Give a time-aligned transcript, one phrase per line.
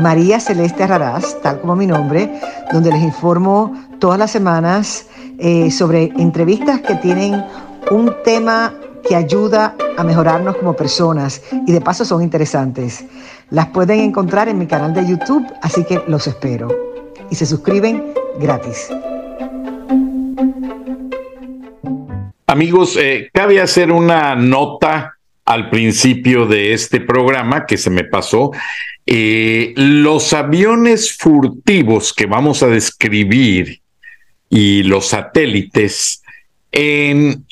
[0.00, 2.30] María Celeste Raraz, tal como mi nombre,
[2.72, 5.06] donde les informo todas las semanas
[5.38, 7.44] eh, sobre entrevistas que tienen
[7.90, 8.74] un tema
[9.06, 13.04] que ayuda a mejorarnos como personas y de paso son interesantes.
[13.50, 16.68] Las pueden encontrar en mi canal de YouTube, así que los espero.
[17.30, 18.88] Y se suscriben gratis.
[22.46, 28.52] Amigos, eh, cabe hacer una nota al principio de este programa que se me pasó.
[29.06, 33.80] Eh, los aviones furtivos que vamos a describir
[34.48, 36.22] y los satélites
[36.70, 37.44] en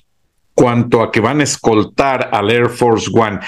[0.55, 3.41] cuanto a que van a escoltar al Air Force One.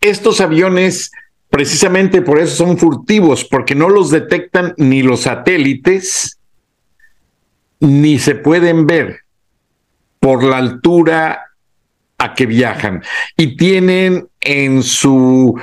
[0.00, 1.10] Estos aviones
[1.48, 6.38] precisamente por eso son furtivos, porque no los detectan ni los satélites,
[7.80, 9.20] ni se pueden ver
[10.20, 11.42] por la altura
[12.18, 13.02] a que viajan
[13.36, 15.58] y tienen en su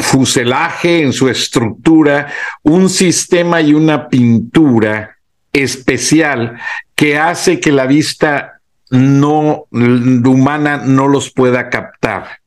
[0.00, 2.28] fuselaje, en su estructura,
[2.62, 5.18] un sistema y una pintura
[5.52, 6.58] especial
[6.94, 12.42] que hace que la vista no humana no los pueda captar.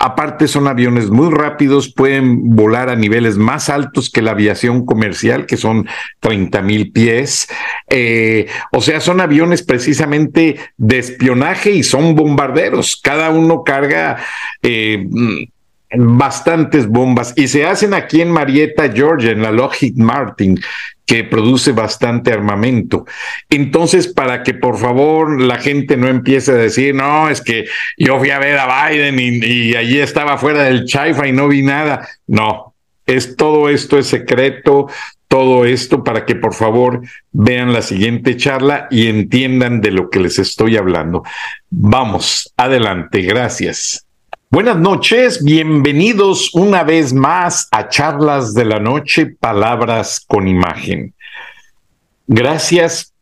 [0.00, 5.44] Aparte son aviones muy rápidos, pueden volar a niveles más altos que la aviación comercial,
[5.44, 5.88] que son
[6.20, 7.48] 30 mil pies.
[7.90, 13.00] Eh, o sea, son aviones precisamente de espionaje y son bombarderos.
[13.02, 14.18] Cada uno carga
[14.62, 15.04] eh,
[15.96, 20.60] bastantes bombas y se hacen aquí en Marietta, Georgia, en la Lockheed Martin
[21.08, 23.06] que produce bastante armamento.
[23.48, 27.64] Entonces, para que por favor la gente no empiece a decir, no, es que
[27.96, 31.62] yo fui a ver a Biden y, allí estaba fuera del Chaifa y no vi
[31.62, 32.06] nada.
[32.26, 32.74] No,
[33.06, 34.88] es todo esto es secreto,
[35.28, 37.00] todo esto para que por favor
[37.32, 41.22] vean la siguiente charla y entiendan de lo que les estoy hablando.
[41.70, 44.07] Vamos, adelante, gracias.
[44.50, 51.12] Buenas noches, bienvenidos una vez más a Charlas de la Noche, Palabras con Imagen.
[52.26, 53.12] Gracias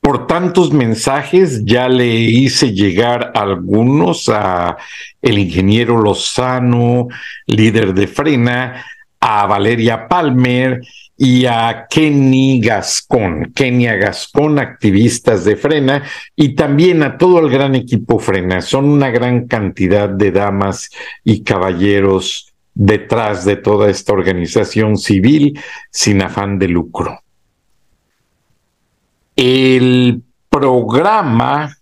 [0.00, 4.76] por tantos mensajes, ya le hice llegar algunos a
[5.22, 7.06] el ingeniero Lozano,
[7.46, 8.84] líder de Frena,
[9.20, 10.80] a Valeria Palmer,
[11.16, 16.02] y a Kenny Gascón, Kenia Gascón, activistas de Frena,
[16.34, 18.60] y también a todo el gran equipo Frena.
[18.60, 20.90] Son una gran cantidad de damas
[21.24, 25.58] y caballeros detrás de toda esta organización civil
[25.90, 27.20] sin afán de lucro.
[29.34, 31.74] El programa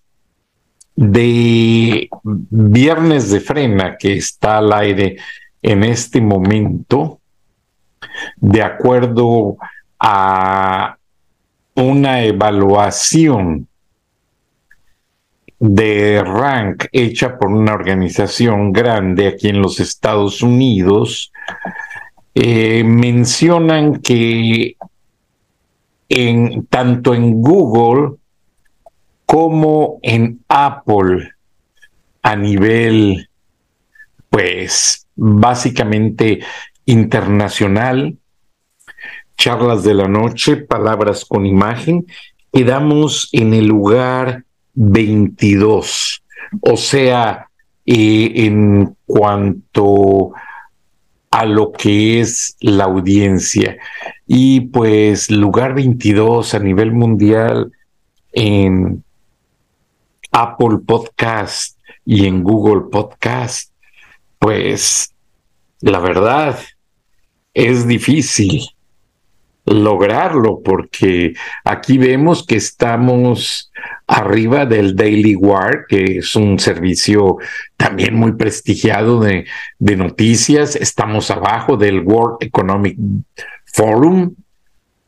[0.94, 5.16] de Viernes de Frena que está al aire
[5.60, 7.20] en este momento
[8.36, 9.56] de acuerdo
[9.98, 10.96] a
[11.74, 13.68] una evaluación
[15.58, 21.32] de rank hecha por una organización grande aquí en los Estados Unidos,
[22.34, 24.76] eh, mencionan que
[26.08, 28.16] en, tanto en Google
[29.24, 31.30] como en Apple
[32.22, 33.28] a nivel,
[34.28, 36.40] pues básicamente
[36.86, 38.16] internacional,
[39.36, 42.06] charlas de la noche, palabras con imagen,
[42.52, 46.24] quedamos en el lugar 22,
[46.60, 47.48] o sea,
[47.86, 50.32] eh, en cuanto
[51.30, 53.76] a lo que es la audiencia.
[54.26, 57.72] Y pues lugar 22 a nivel mundial
[58.32, 59.04] en
[60.30, 63.72] Apple Podcast y en Google Podcast,
[64.38, 65.14] pues
[65.80, 66.58] la verdad
[67.54, 68.68] es difícil
[69.66, 71.34] lograrlo porque
[71.64, 73.72] aquí vemos que estamos
[74.06, 77.38] arriba del Daily War, que es un servicio
[77.76, 79.46] también muy prestigiado de,
[79.78, 80.76] noticias.
[80.76, 82.98] Estamos abajo del World Economic
[83.64, 84.34] Forum.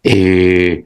[0.02, 0.84] Eh,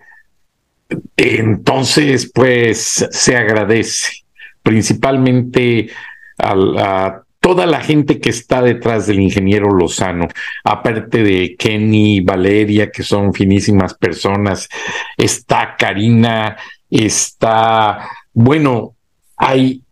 [1.16, 4.24] entonces, pues se agradece
[4.62, 5.90] principalmente
[6.38, 10.28] a toda la gente que está detrás del ingeniero Lozano,
[10.62, 14.68] aparte de Kenny, Valeria, que son finísimas personas,
[15.16, 16.56] está Karina,
[16.90, 18.94] está, bueno,
[19.36, 19.82] hay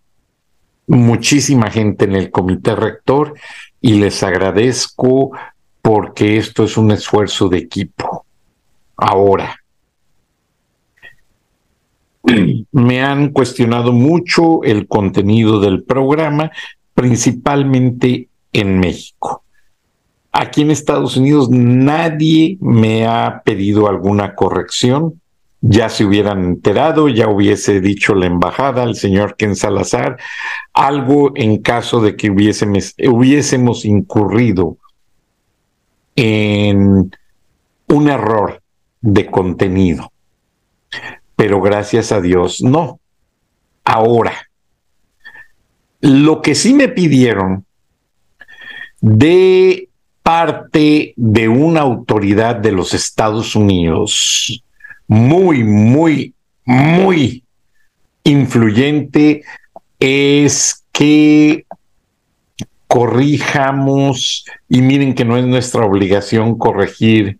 [0.86, 3.34] muchísima gente en el comité rector
[3.80, 5.32] y les agradezco
[5.80, 8.26] porque esto es un esfuerzo de equipo.
[8.96, 9.56] Ahora,
[12.72, 16.50] me han cuestionado mucho el contenido del programa,
[16.98, 19.44] principalmente en México.
[20.32, 25.20] Aquí en Estados Unidos nadie me ha pedido alguna corrección.
[25.60, 30.16] Ya se hubieran enterado, ya hubiese dicho la embajada, el señor Ken Salazar,
[30.72, 34.76] algo en caso de que hubiésemos, hubiésemos incurrido
[36.16, 37.12] en
[37.86, 38.60] un error
[39.02, 40.10] de contenido.
[41.36, 42.98] Pero gracias a Dios, no.
[43.84, 44.47] Ahora,
[46.00, 47.64] lo que sí me pidieron
[49.00, 49.88] de
[50.22, 54.62] parte de una autoridad de los Estados Unidos
[55.06, 56.34] muy, muy,
[56.64, 57.44] muy
[58.24, 59.42] influyente
[59.98, 61.64] es que
[62.86, 67.38] corrijamos, y miren que no es nuestra obligación corregir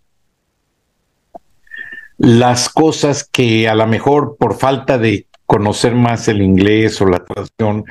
[2.17, 7.23] las cosas que a lo mejor por falta de conocer más el inglés o la
[7.23, 7.85] traducción,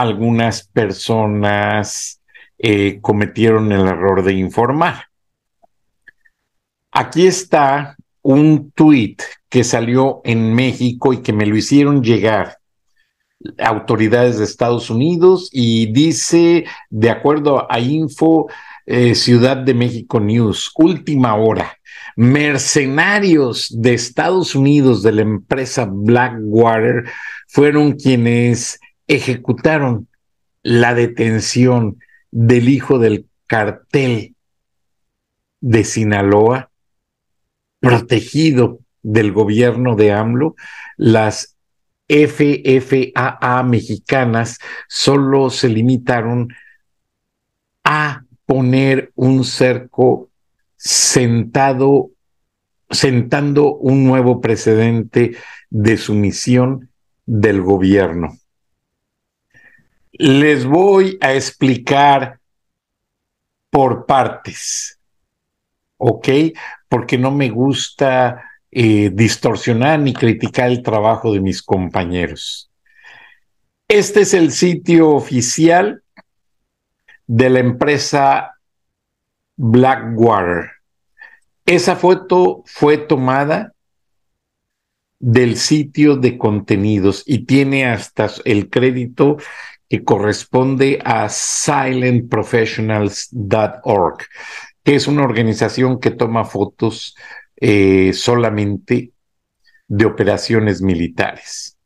[0.00, 2.20] algunas personas
[2.58, 5.04] eh, cometieron el error de informar.
[6.92, 9.16] Aquí está un tweet
[9.48, 12.58] que salió en México y que me lo hicieron llegar
[13.58, 18.48] autoridades de Estados Unidos y dice, de acuerdo a Info
[18.86, 21.76] eh, Ciudad de México News, última hora,
[22.16, 27.04] mercenarios de Estados Unidos de la empresa Blackwater
[27.46, 30.08] fueron quienes ejecutaron
[30.62, 31.98] la detención
[32.30, 34.36] del hijo del cartel
[35.60, 36.70] de Sinaloa,
[37.80, 40.54] protegido del gobierno de AMLO,
[40.96, 41.56] las
[42.08, 44.58] FFAA mexicanas
[44.88, 46.48] solo se limitaron
[47.84, 50.30] a poner un cerco
[50.76, 52.10] sentado,
[52.90, 55.36] sentando un nuevo precedente
[55.70, 56.90] de sumisión
[57.26, 58.38] del gobierno.
[60.18, 62.40] Les voy a explicar
[63.70, 64.98] por partes,
[65.96, 66.28] ¿ok?
[66.88, 68.42] Porque no me gusta
[68.72, 72.68] eh, distorsionar ni criticar el trabajo de mis compañeros.
[73.86, 76.02] Este es el sitio oficial
[77.28, 78.58] de la empresa
[79.56, 80.72] Blackwater.
[81.64, 83.72] Esa foto fue tomada
[85.20, 89.36] del sitio de contenidos y tiene hasta el crédito
[89.88, 94.18] que corresponde a silentprofessionals.org,
[94.84, 97.16] que es una organización que toma fotos
[97.56, 99.12] eh, solamente
[99.88, 101.78] de operaciones militares.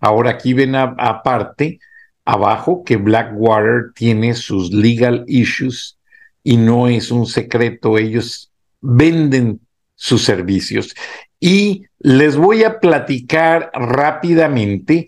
[0.00, 1.78] Ahora aquí ven aparte,
[2.24, 5.98] abajo, que Blackwater tiene sus legal issues
[6.42, 9.60] y no es un secreto, ellos venden
[9.94, 10.94] sus servicios.
[11.38, 15.06] Y les voy a platicar rápidamente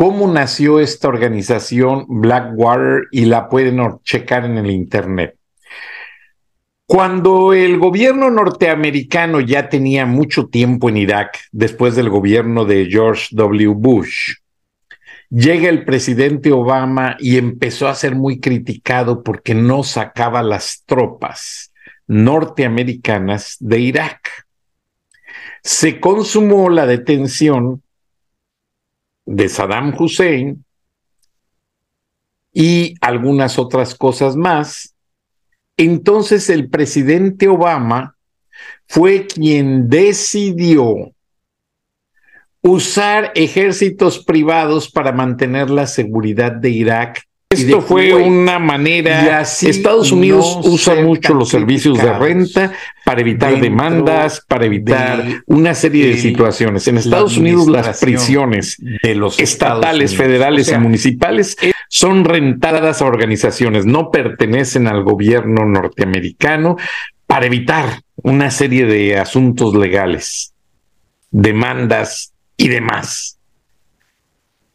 [0.00, 5.36] cómo nació esta organización Blackwater y la pueden checar en el Internet.
[6.86, 13.26] Cuando el gobierno norteamericano ya tenía mucho tiempo en Irak, después del gobierno de George
[13.32, 13.74] W.
[13.76, 14.36] Bush,
[15.28, 21.74] llega el presidente Obama y empezó a ser muy criticado porque no sacaba las tropas
[22.06, 24.46] norteamericanas de Irak.
[25.62, 27.82] Se consumó la detención
[29.30, 30.64] de Saddam Hussein
[32.52, 34.96] y algunas otras cosas más.
[35.76, 38.16] Entonces el presidente Obama
[38.88, 41.12] fue quien decidió
[42.60, 49.42] usar ejércitos privados para mantener la seguridad de Irak esto fue una manera.
[49.42, 52.72] Estados Unidos usa mucho los servicios de renta
[53.04, 56.86] para evitar demandas, para evitar una serie de situaciones.
[56.86, 61.56] En Estados Unidos, las prisiones de los estatales, federales y municipales
[61.88, 66.76] son rentadas a organizaciones, no pertenecen al gobierno norteamericano
[67.26, 70.54] para evitar una serie de asuntos legales,
[71.32, 73.38] demandas y demás.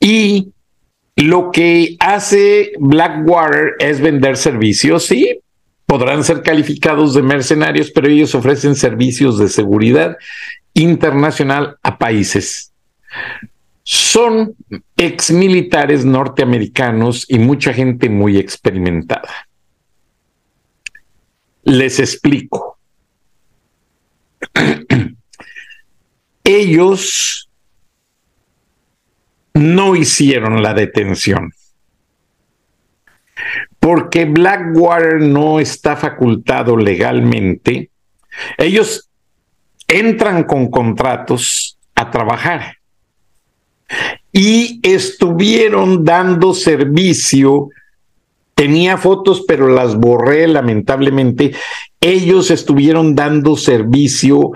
[0.01, 0.49] Y
[1.15, 5.39] lo que hace Blackwater es vender servicios, sí,
[5.85, 10.17] podrán ser calificados de mercenarios, pero ellos ofrecen servicios de seguridad
[10.73, 12.73] internacional a países.
[13.83, 14.55] Son
[14.97, 19.47] exmilitares norteamericanos y mucha gente muy experimentada.
[21.63, 22.77] Les explico.
[26.43, 27.49] Ellos
[29.55, 31.51] no hicieron la detención.
[33.79, 37.89] Porque Blackwater no está facultado legalmente.
[38.57, 39.09] Ellos
[39.87, 42.77] entran con contratos a trabajar
[44.31, 47.69] y estuvieron dando servicio.
[48.55, 51.53] Tenía fotos, pero las borré lamentablemente.
[52.01, 54.51] Ellos estuvieron dando servicio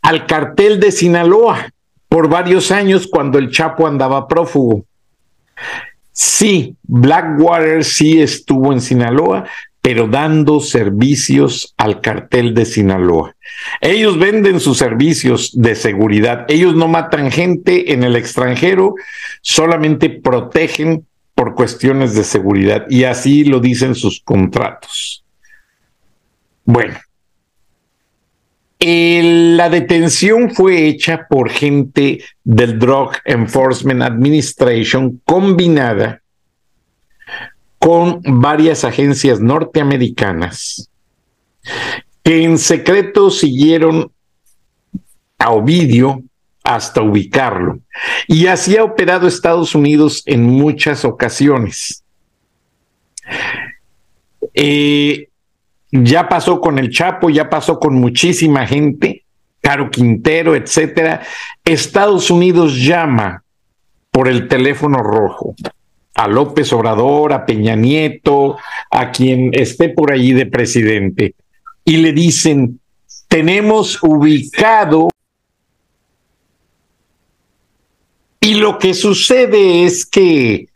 [0.00, 1.72] al cartel de Sinaloa
[2.12, 4.84] por varios años cuando el Chapo andaba prófugo.
[6.12, 9.46] Sí, Blackwater sí estuvo en Sinaloa,
[9.80, 13.34] pero dando servicios al cartel de Sinaloa.
[13.80, 16.44] Ellos venden sus servicios de seguridad.
[16.48, 18.94] Ellos no matan gente en el extranjero,
[19.40, 25.24] solamente protegen por cuestiones de seguridad y así lo dicen sus contratos.
[26.66, 26.98] Bueno,
[28.84, 36.20] la detención fue hecha por gente del Drug Enforcement Administration combinada
[37.78, 40.90] con varias agencias norteamericanas
[42.22, 44.10] que en secreto siguieron
[45.38, 46.22] a Ovidio
[46.62, 47.80] hasta ubicarlo.
[48.28, 52.04] Y así ha operado Estados Unidos en muchas ocasiones.
[54.54, 55.28] Eh,
[55.92, 59.24] ya pasó con el Chapo, ya pasó con muchísima gente,
[59.60, 61.22] Caro Quintero, etcétera.
[61.64, 63.44] Estados Unidos llama
[64.10, 65.54] por el teléfono rojo
[66.14, 68.56] a López Obrador, a Peña Nieto,
[68.90, 71.34] a quien esté por allí de presidente,
[71.84, 72.80] y le dicen,
[73.28, 75.08] tenemos ubicado
[78.40, 80.68] y lo que sucede es que,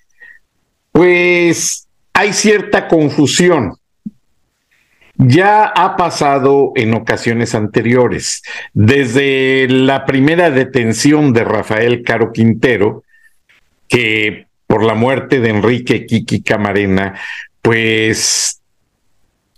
[0.92, 3.76] pues, hay cierta confusión.
[5.18, 8.42] Ya ha pasado en ocasiones anteriores,
[8.74, 13.02] desde la primera detención de Rafael Caro Quintero,
[13.88, 17.14] que por la muerte de Enrique Kiki Camarena,
[17.62, 18.60] pues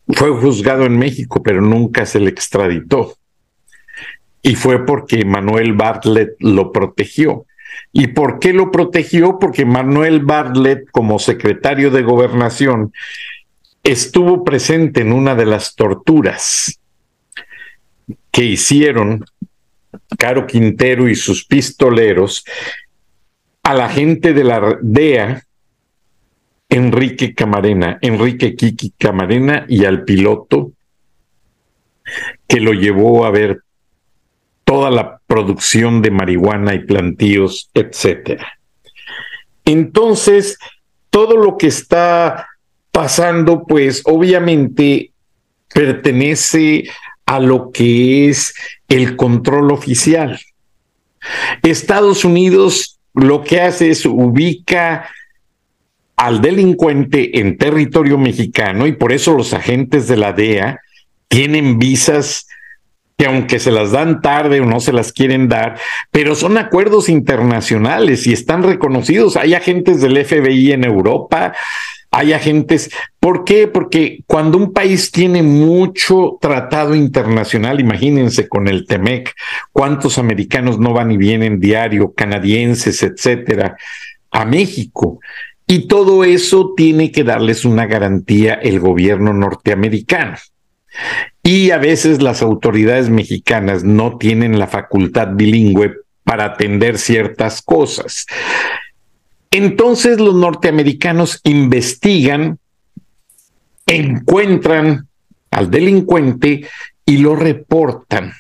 [0.09, 3.17] fue juzgado en México, pero nunca se le extraditó.
[4.43, 7.47] Y fue porque Manuel Bartlett lo protegió.
[7.93, 9.39] ¿Y por qué lo protegió?
[9.39, 12.93] Porque Manuel Bartlett, como secretario de gobernación,
[13.93, 16.79] estuvo presente en una de las torturas
[18.31, 19.25] que hicieron
[20.19, 22.45] Caro Quintero y sus pistoleros
[23.63, 25.43] a la gente de la DEA,
[26.69, 30.73] Enrique Camarena, Enrique Kiki Camarena y al piloto
[32.47, 33.63] que lo llevó a ver
[34.65, 38.59] toda la producción de marihuana y plantíos, etcétera.
[39.65, 40.59] Entonces,
[41.09, 42.49] todo lo que está
[42.99, 45.13] pasando, pues obviamente
[45.73, 46.83] pertenece
[47.27, 48.53] a lo que es
[48.89, 50.41] el control oficial.
[51.63, 55.09] Estados Unidos lo que hace es ubica
[56.17, 60.81] al delincuente en territorio mexicano y por eso los agentes de la DEA
[61.29, 62.49] tienen visas
[63.17, 65.79] que aunque se las dan tarde o no se las quieren dar,
[66.11, 69.37] pero son acuerdos internacionales y están reconocidos.
[69.37, 71.53] Hay agentes del FBI en Europa,
[72.11, 72.91] hay agentes.
[73.21, 73.69] ¿Por qué?
[73.69, 79.35] Porque cuando un país tiene mucho tratado internacional, imagínense con el TEMEC,
[79.73, 83.77] cuántos americanos no van y vienen diario, canadienses, etcétera,
[84.31, 85.21] a México.
[85.67, 90.39] Y todo eso tiene que darles una garantía el gobierno norteamericano.
[91.43, 98.27] Y a veces las autoridades mexicanas no tienen la facultad bilingüe para atender ciertas cosas.
[99.51, 102.59] Entonces los norteamericanos investigan,
[103.87, 105.09] encuentran
[105.51, 106.67] al delincuente
[107.07, 108.33] y lo reportan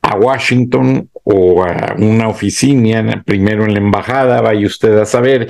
[0.00, 5.48] a Washington o a una oficina, primero en la embajada, vaya usted a saber,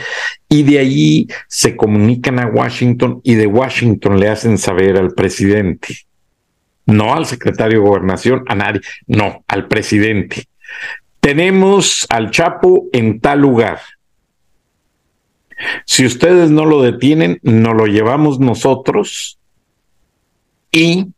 [0.48, 5.98] y de allí se comunican a Washington y de Washington le hacen saber al presidente,
[6.86, 10.48] no al secretario de gobernación, a nadie, no, al presidente
[11.28, 13.80] tenemos al Chapo en tal lugar.
[15.84, 19.38] Si ustedes no lo detienen, no lo llevamos nosotros
[20.72, 21.08] y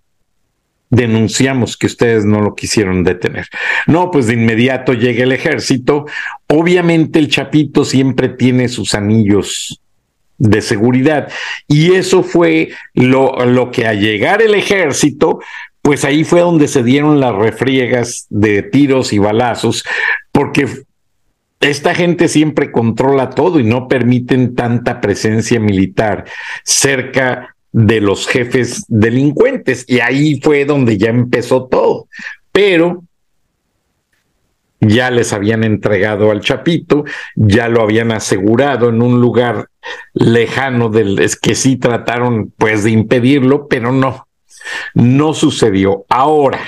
[0.88, 3.46] denunciamos que ustedes no lo quisieron detener.
[3.86, 6.06] No, pues de inmediato llega el ejército.
[6.48, 9.80] Obviamente el Chapito siempre tiene sus anillos
[10.38, 11.30] de seguridad
[11.68, 15.38] y eso fue lo, lo que al llegar el ejército
[15.82, 19.84] pues ahí fue donde se dieron las refriegas de tiros y balazos,
[20.32, 20.66] porque
[21.60, 26.24] esta gente siempre controla todo y no permiten tanta presencia militar
[26.64, 29.84] cerca de los jefes delincuentes.
[29.86, 32.08] Y ahí fue donde ya empezó todo.
[32.50, 33.04] Pero
[34.80, 39.68] ya les habían entregado al Chapito, ya lo habían asegurado en un lugar
[40.14, 44.26] lejano del es que sí trataron pues de impedirlo, pero no,
[44.94, 46.04] No sucedió.
[46.08, 46.60] Ahora,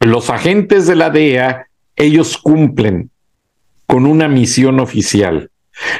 [0.00, 1.66] los agentes de la DEA,
[1.96, 3.10] ellos cumplen
[3.86, 5.50] con una misión oficial.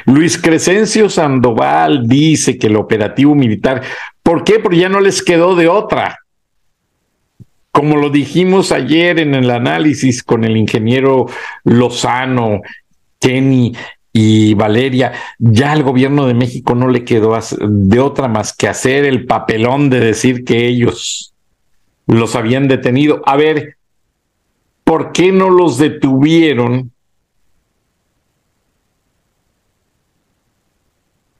[0.05, 3.83] Luis Crescencio Sandoval dice que el operativo militar,
[4.23, 4.59] ¿por qué?
[4.59, 6.19] Porque ya no les quedó de otra.
[7.71, 11.27] Como lo dijimos ayer en el análisis con el ingeniero
[11.63, 12.61] Lozano,
[13.19, 13.73] Kenny
[14.13, 19.05] y Valeria, ya al gobierno de México no le quedó de otra más que hacer
[19.05, 21.33] el papelón de decir que ellos
[22.07, 23.21] los habían detenido.
[23.25, 23.77] A ver,
[24.83, 26.91] ¿por qué no los detuvieron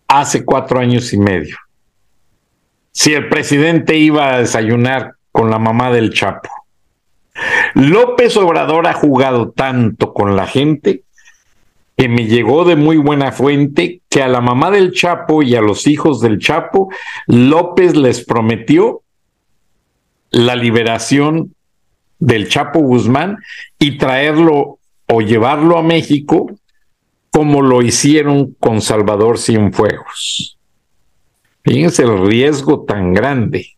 [0.08, 1.58] hace cuatro años y medio?
[2.94, 6.50] Si el presidente iba a desayunar con la mamá del Chapo.
[7.74, 11.04] López Obrador ha jugado tanto con la gente
[12.02, 15.62] que me llegó de muy buena fuente que a la mamá del Chapo y a
[15.62, 16.90] los hijos del Chapo,
[17.28, 19.04] López les prometió
[20.32, 21.54] la liberación
[22.18, 23.38] del Chapo Guzmán
[23.78, 26.50] y traerlo o llevarlo a México
[27.30, 30.58] como lo hicieron con Salvador Cienfuegos.
[31.64, 33.76] Fíjense el riesgo tan grande.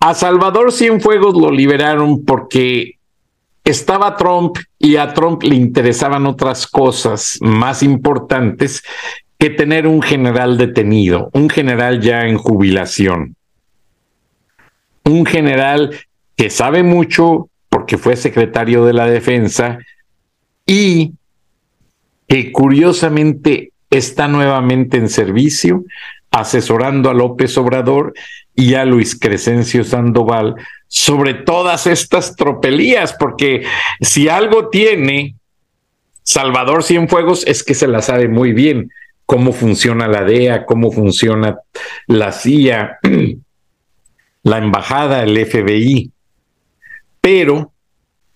[0.00, 2.95] A Salvador Cienfuegos lo liberaron porque
[3.66, 8.82] estaba Trump y a Trump le interesaban otras cosas más importantes
[9.38, 13.34] que tener un general detenido, un general ya en jubilación.
[15.04, 15.96] Un general
[16.36, 19.78] que sabe mucho porque fue secretario de la defensa
[20.64, 21.14] y
[22.28, 25.84] que curiosamente está nuevamente en servicio
[26.30, 28.14] asesorando a López Obrador
[28.54, 30.54] y a Luis Crescencio Sandoval
[30.88, 33.64] sobre todas estas tropelías, porque
[34.00, 35.36] si algo tiene
[36.22, 38.90] Salvador Cienfuegos es que se la sabe muy bien
[39.26, 41.58] cómo funciona la DEA, cómo funciona
[42.06, 42.98] la CIA,
[44.42, 46.10] la embajada, el FBI.
[47.20, 47.72] Pero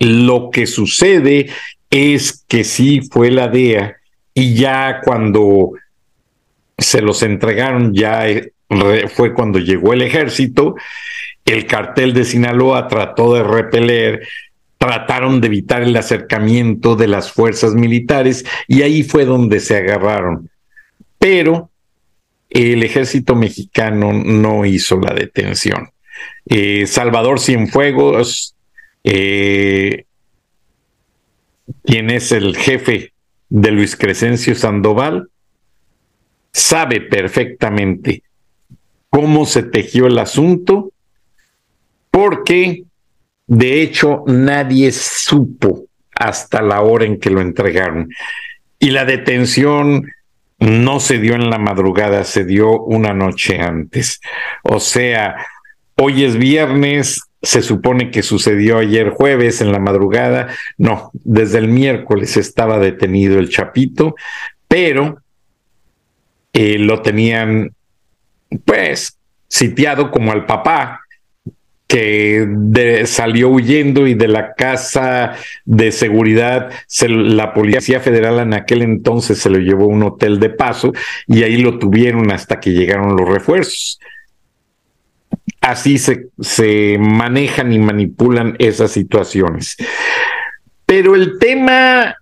[0.00, 1.50] lo que sucede
[1.90, 3.96] es que sí fue la DEA
[4.34, 5.72] y ya cuando
[6.78, 8.52] se los entregaron, ya eh,
[9.12, 10.74] fue cuando llegó el ejército,
[11.50, 14.26] el cartel de Sinaloa trató de repeler,
[14.78, 20.50] trataron de evitar el acercamiento de las fuerzas militares y ahí fue donde se agarraron.
[21.18, 21.70] Pero
[22.48, 25.90] el ejército mexicano no hizo la detención.
[26.46, 28.54] Eh, Salvador Cienfuegos,
[29.04, 30.04] eh,
[31.84, 33.12] quien es el jefe
[33.48, 35.28] de Luis Crescencio Sandoval,
[36.52, 38.22] sabe perfectamente
[39.10, 40.92] cómo se tejió el asunto,
[42.10, 42.84] porque
[43.46, 48.08] de hecho nadie supo hasta la hora en que lo entregaron.
[48.78, 50.06] Y la detención
[50.58, 54.20] no se dio en la madrugada, se dio una noche antes.
[54.62, 55.36] O sea,
[55.96, 60.48] hoy es viernes, se supone que sucedió ayer jueves en la madrugada.
[60.76, 64.14] No, desde el miércoles estaba detenido el chapito,
[64.68, 65.22] pero
[66.52, 67.72] eh, lo tenían
[68.64, 69.18] pues
[69.48, 71.00] sitiado como al papá
[71.90, 75.32] que salió huyendo y de la casa
[75.64, 76.70] de seguridad,
[77.08, 80.92] la Policía Federal en aquel entonces se lo llevó a un hotel de paso
[81.26, 83.98] y ahí lo tuvieron hasta que llegaron los refuerzos.
[85.60, 89.76] Así se, se manejan y manipulan esas situaciones.
[90.86, 92.14] Pero el tema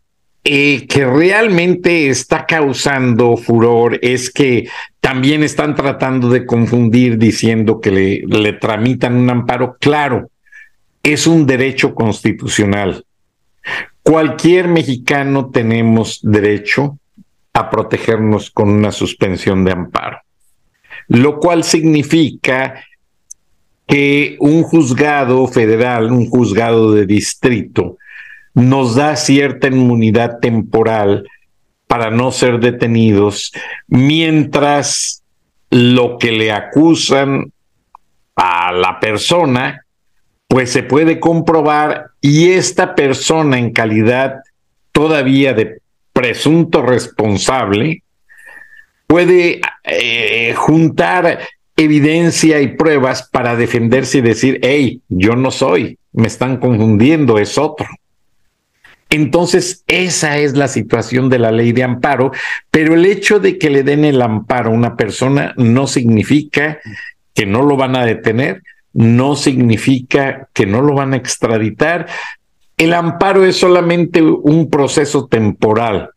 [0.50, 4.66] eh, que realmente está causando furor es que
[4.98, 9.76] también están tratando de confundir diciendo que le, le tramitan un amparo.
[9.78, 10.30] Claro,
[11.02, 13.04] es un derecho constitucional.
[14.02, 16.98] Cualquier mexicano tenemos derecho
[17.52, 20.22] a protegernos con una suspensión de amparo,
[21.08, 22.82] lo cual significa
[23.86, 27.98] que un juzgado federal, un juzgado de distrito,
[28.58, 31.28] nos da cierta inmunidad temporal
[31.86, 33.52] para no ser detenidos,
[33.86, 35.22] mientras
[35.70, 37.52] lo que le acusan
[38.34, 39.84] a la persona,
[40.48, 44.40] pues se puede comprobar y esta persona en calidad
[44.90, 45.80] todavía de
[46.12, 48.02] presunto responsable
[49.06, 56.26] puede eh, juntar evidencia y pruebas para defenderse y decir, hey, yo no soy, me
[56.26, 57.86] están confundiendo, es otro.
[59.10, 62.30] Entonces, esa es la situación de la ley de amparo,
[62.70, 66.78] pero el hecho de que le den el amparo a una persona no significa
[67.34, 72.06] que no lo van a detener, no significa que no lo van a extraditar.
[72.76, 76.10] El amparo es solamente un proceso temporal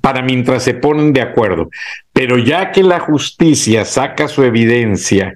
[0.00, 1.70] para mientras se ponen de acuerdo.
[2.12, 5.34] Pero ya que la justicia saca su evidencia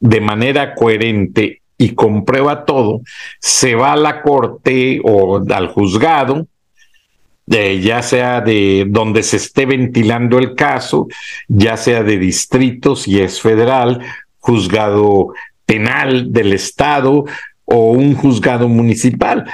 [0.00, 3.00] de manera coherente y comprueba todo,
[3.40, 6.46] se va a la corte o al juzgado,
[7.46, 11.08] ya sea de donde se esté ventilando el caso,
[11.48, 14.00] ya sea de distritos y es federal,
[14.38, 15.28] juzgado
[15.66, 17.24] penal del Estado
[17.64, 19.44] o un juzgado municipal.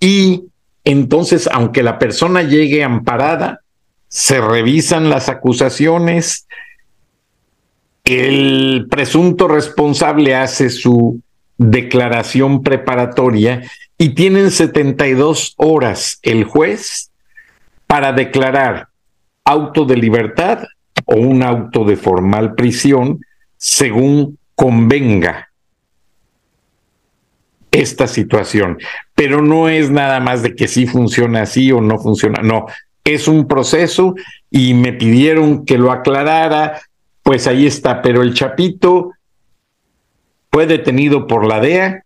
[0.00, 0.44] Y
[0.84, 3.60] entonces, aunque la persona llegue amparada,
[4.08, 6.46] se revisan las acusaciones,
[8.10, 11.20] el presunto responsable hace su
[11.60, 13.60] declaración preparatoria
[13.98, 17.10] y tienen 72 horas el juez
[17.86, 18.88] para declarar
[19.44, 20.64] auto de libertad
[21.04, 23.20] o un auto de formal prisión
[23.58, 25.50] según convenga
[27.72, 28.78] esta situación.
[29.14, 32.64] Pero no es nada más de que sí funciona así o no funciona, no,
[33.04, 34.14] es un proceso
[34.50, 36.80] y me pidieron que lo aclarara,
[37.22, 39.09] pues ahí está, pero el Chapito
[40.50, 42.04] fue detenido por la DEA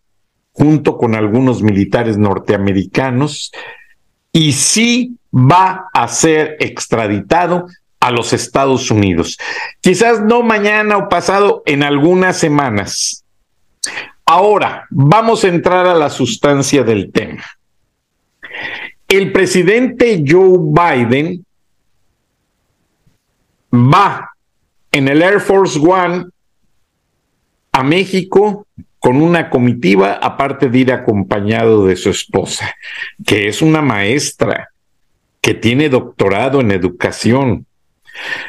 [0.53, 3.53] junto con algunos militares norteamericanos
[4.33, 7.67] y sí va a ser extraditado
[8.01, 9.39] a los Estados Unidos.
[9.81, 13.25] Quizás no mañana o pasado, en algunas semanas.
[14.27, 17.43] Ahora, vamos a entrar a la sustancia del tema.
[19.09, 21.45] El presidente Joe Biden
[23.73, 24.31] va
[24.93, 26.27] en el Air Force One
[27.75, 28.69] a México
[29.01, 32.73] con una comitiva, aparte de ir acompañado de su esposa,
[33.27, 34.71] que es una maestra,
[35.41, 37.67] que tiene doctorado en educación.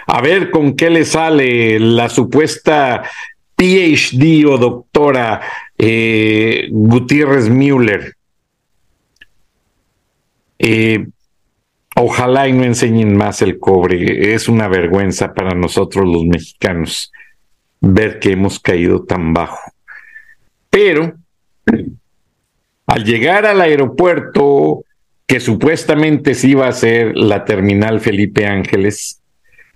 [0.05, 3.01] A ver con qué le sale la supuesta
[3.55, 5.41] PhD o doctora
[5.75, 8.13] eh, Gutiérrez Müller.
[10.59, 11.07] Eh,
[11.95, 14.35] ojalá y no enseñen más el cobre.
[14.35, 17.11] Es una vergüenza para nosotros los mexicanos
[17.81, 19.59] ver que hemos caído tan bajo.
[20.69, 21.13] Pero
[22.87, 24.83] al llegar al aeropuerto,
[25.25, 29.21] que supuestamente sí iba a ser la terminal Felipe Ángeles,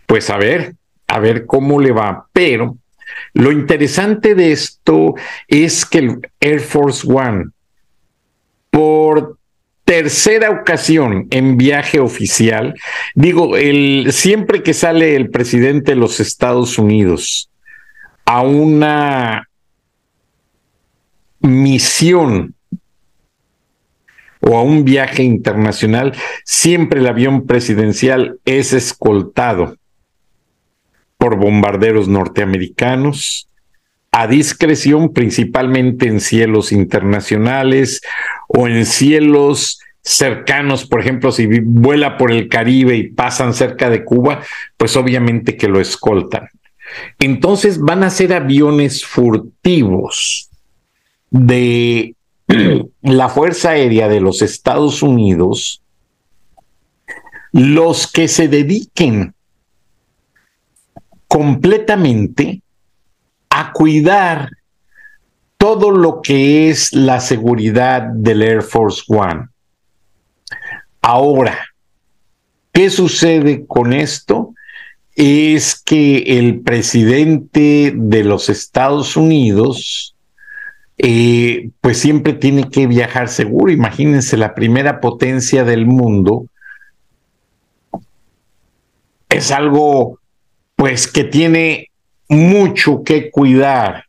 [0.05, 0.75] pues a ver,
[1.07, 2.27] a ver cómo le va.
[2.33, 2.77] Pero
[3.33, 5.15] lo interesante de esto
[5.47, 7.45] es que el Air Force One,
[8.69, 9.37] por
[9.85, 12.75] tercera ocasión en viaje oficial,
[13.15, 17.48] digo, el, siempre que sale el presidente de los Estados Unidos
[18.31, 19.49] a una
[21.39, 22.53] misión
[24.39, 26.15] o a un viaje internacional,
[26.45, 29.77] siempre el avión presidencial es escoltado
[31.17, 33.49] por bombarderos norteamericanos
[34.11, 37.99] a discreción, principalmente en cielos internacionales
[38.47, 44.03] o en cielos cercanos, por ejemplo, si vuela por el Caribe y pasan cerca de
[44.03, 44.43] Cuba,
[44.77, 46.49] pues obviamente que lo escoltan.
[47.19, 50.49] Entonces van a ser aviones furtivos
[51.29, 52.15] de
[53.01, 55.81] la Fuerza Aérea de los Estados Unidos
[57.51, 59.33] los que se dediquen
[61.27, 62.61] completamente
[63.49, 64.49] a cuidar
[65.57, 69.47] todo lo que es la seguridad del Air Force One.
[71.01, 71.57] Ahora,
[72.71, 74.53] ¿qué sucede con esto?
[75.15, 80.15] Es que el presidente de los Estados Unidos
[81.01, 83.71] eh, pues siempre tiene que viajar seguro.
[83.71, 86.45] Imagínense, la primera potencia del mundo
[89.29, 90.19] es algo,
[90.75, 91.89] pues, que tiene
[92.27, 94.05] mucho que cuidar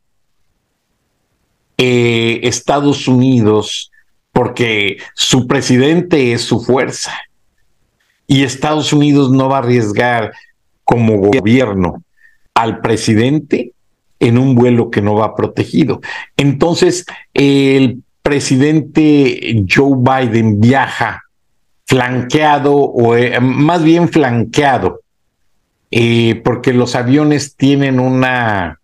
[1.79, 3.93] eh, Estados Unidos,
[4.33, 7.13] porque su presidente es su fuerza.
[8.27, 10.33] Y Estados Unidos no va a arriesgar
[10.91, 12.03] como gobierno
[12.53, 13.75] al presidente
[14.19, 16.01] en un vuelo que no va protegido.
[16.37, 21.23] Entonces, el presidente Joe Biden viaja
[21.87, 25.03] flanqueado o eh, más bien flanqueado,
[25.93, 28.81] eh, porque los aviones tienen una,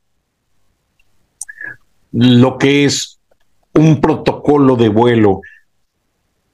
[2.13, 3.19] lo que es
[3.75, 5.41] un protocolo de vuelo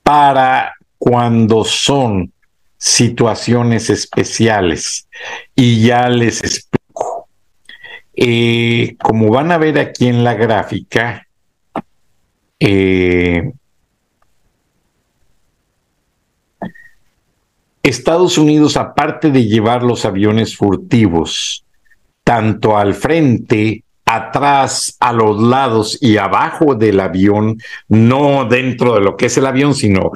[0.03, 2.32] para cuando son
[2.83, 5.09] situaciones especiales.
[5.55, 7.29] Y ya les explico
[8.15, 11.29] eh, como van a ver aquí en la gráfica,
[12.59, 13.53] eh,
[17.85, 21.65] Estados Unidos, aparte de llevar los aviones furtivos
[22.25, 23.82] tanto al frente
[24.15, 29.47] atrás, a los lados y abajo del avión, no dentro de lo que es el
[29.47, 30.11] avión, sino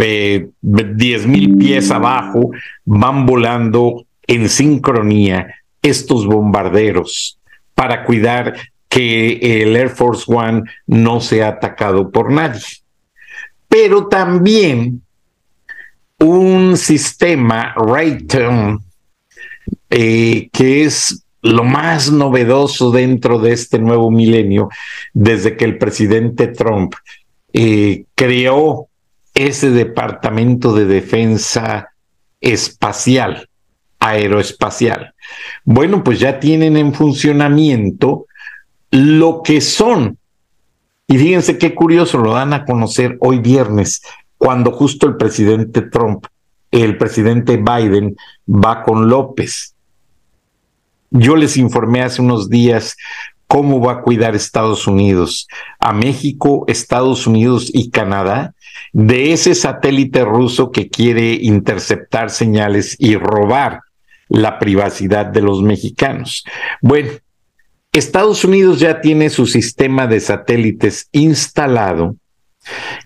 [0.00, 2.50] eh, 10 mil pies abajo,
[2.84, 7.38] van volando en sincronía estos bombarderos
[7.74, 8.54] para cuidar
[8.88, 12.62] que el Air Force One no sea atacado por nadie.
[13.68, 15.02] Pero también
[16.18, 18.80] un sistema Raytheon
[19.90, 24.68] eh, que es lo más novedoso dentro de este nuevo milenio,
[25.12, 26.94] desde que el presidente Trump
[27.52, 28.88] eh, creó
[29.34, 31.90] ese departamento de defensa
[32.40, 33.48] espacial,
[33.98, 35.14] aeroespacial.
[35.64, 38.26] Bueno, pues ya tienen en funcionamiento
[38.90, 40.18] lo que son.
[41.06, 44.02] Y fíjense qué curioso, lo dan a conocer hoy viernes,
[44.36, 46.26] cuando justo el presidente Trump,
[46.72, 48.16] el presidente Biden
[48.48, 49.75] va con López.
[51.10, 52.96] Yo les informé hace unos días
[53.46, 55.46] cómo va a cuidar Estados Unidos
[55.78, 58.54] a México, Estados Unidos y Canadá
[58.92, 63.80] de ese satélite ruso que quiere interceptar señales y robar
[64.28, 66.44] la privacidad de los mexicanos.
[66.80, 67.10] Bueno,
[67.92, 72.16] Estados Unidos ya tiene su sistema de satélites instalado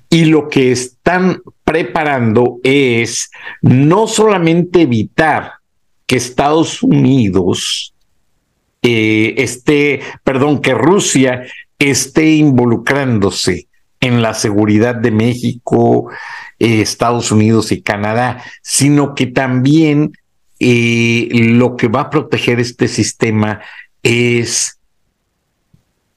[0.08, 3.30] y lo que están preparando es
[3.62, 5.59] no solamente evitar
[6.10, 7.94] que Estados Unidos
[8.82, 11.44] eh, esté, perdón, que Rusia
[11.78, 13.68] esté involucrándose
[14.00, 16.10] en la seguridad de México,
[16.58, 20.10] eh, Estados Unidos y Canadá, sino que también
[20.58, 23.60] eh, lo que va a proteger este sistema
[24.02, 24.80] es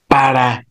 [0.07, 0.65] para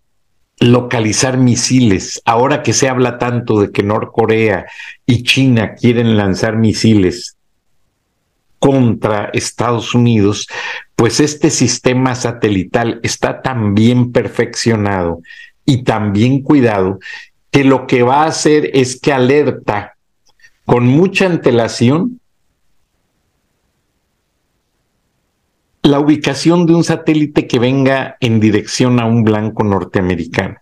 [0.59, 2.21] localizar misiles.
[2.25, 4.67] Ahora que se habla tanto de que Norcorea
[5.07, 7.37] y China quieren lanzar misiles
[8.62, 10.46] contra Estados Unidos,
[10.94, 15.20] pues este sistema satelital está tan bien perfeccionado
[15.64, 17.01] y tan bien cuidado
[17.51, 19.96] que lo que va a hacer es que alerta
[20.64, 22.20] con mucha antelación
[25.83, 30.59] la ubicación de un satélite que venga en dirección a un blanco norteamericano.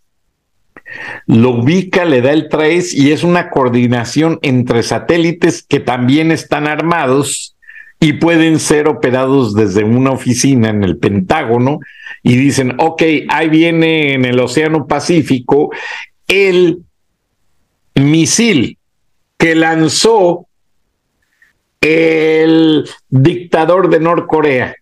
[1.26, 6.66] Lo ubica, le da el trace y es una coordinación entre satélites que también están
[6.66, 7.58] armados
[8.02, 11.80] y pueden ser operados desde una oficina en el Pentágono
[12.22, 15.70] y dicen, ok, ahí viene en el Océano Pacífico
[16.26, 16.82] el
[17.94, 18.78] misil
[19.36, 20.46] que lanzó
[21.82, 24.74] el dictador de Norcorea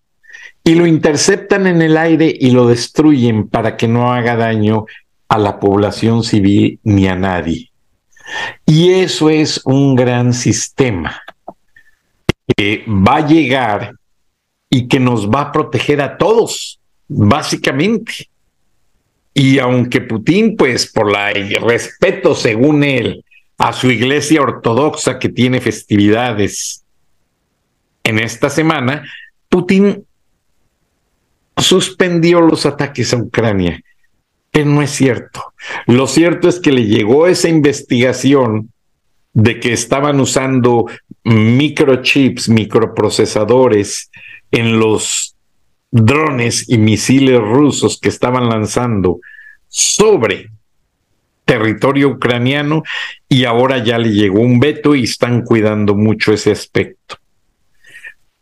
[0.63, 4.87] y lo interceptan en el aire y lo destruyen para que no haga daño
[5.29, 7.71] a la población civil ni a nadie.
[8.65, 11.21] Y eso es un gran sistema
[12.59, 13.95] que va a llegar
[14.69, 18.29] y que nos va a proteger a todos, básicamente.
[19.33, 23.25] Y aunque Putin, pues por el respeto, según él,
[23.59, 26.85] a su iglesia ortodoxa que tiene festividades
[28.03, 29.09] en esta semana,
[29.49, 30.05] Putin
[31.57, 33.81] suspendió los ataques a Ucrania.
[34.51, 35.53] Pero no es cierto.
[35.87, 38.73] Lo cierto es que le llegó esa investigación
[39.39, 40.87] de que estaban usando
[41.23, 44.11] microchips, microprocesadores
[44.51, 45.37] en los
[45.93, 49.21] drones y misiles rusos que estaban lanzando
[49.69, 50.51] sobre
[51.45, 52.83] territorio ucraniano
[53.29, 57.18] y ahora ya le llegó un veto y están cuidando mucho ese aspecto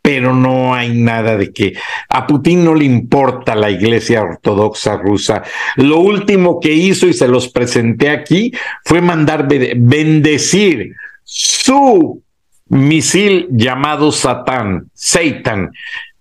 [0.06, 1.74] pero no hay nada de que
[2.08, 5.42] a Putin no le importa la iglesia ortodoxa rusa.
[5.74, 8.52] Lo último que hizo, y se los presenté aquí,
[8.84, 12.22] fue mandar bendecir su
[12.68, 15.72] misil llamado Satán, Satan,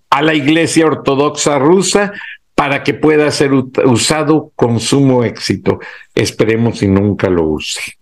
[0.10, 2.12] a la iglesia ortodoxa rusa
[2.56, 5.80] para que pueda ser usado con sumo éxito.
[6.16, 8.00] Esperemos y nunca lo use.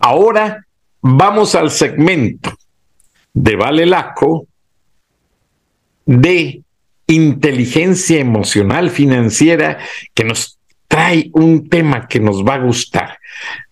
[0.00, 0.66] Ahora
[1.00, 2.50] vamos al segmento
[3.32, 4.48] de Vale Laco
[6.10, 6.62] de
[7.06, 9.78] inteligencia emocional financiera
[10.12, 13.16] que nos trae un tema que nos va a gustar.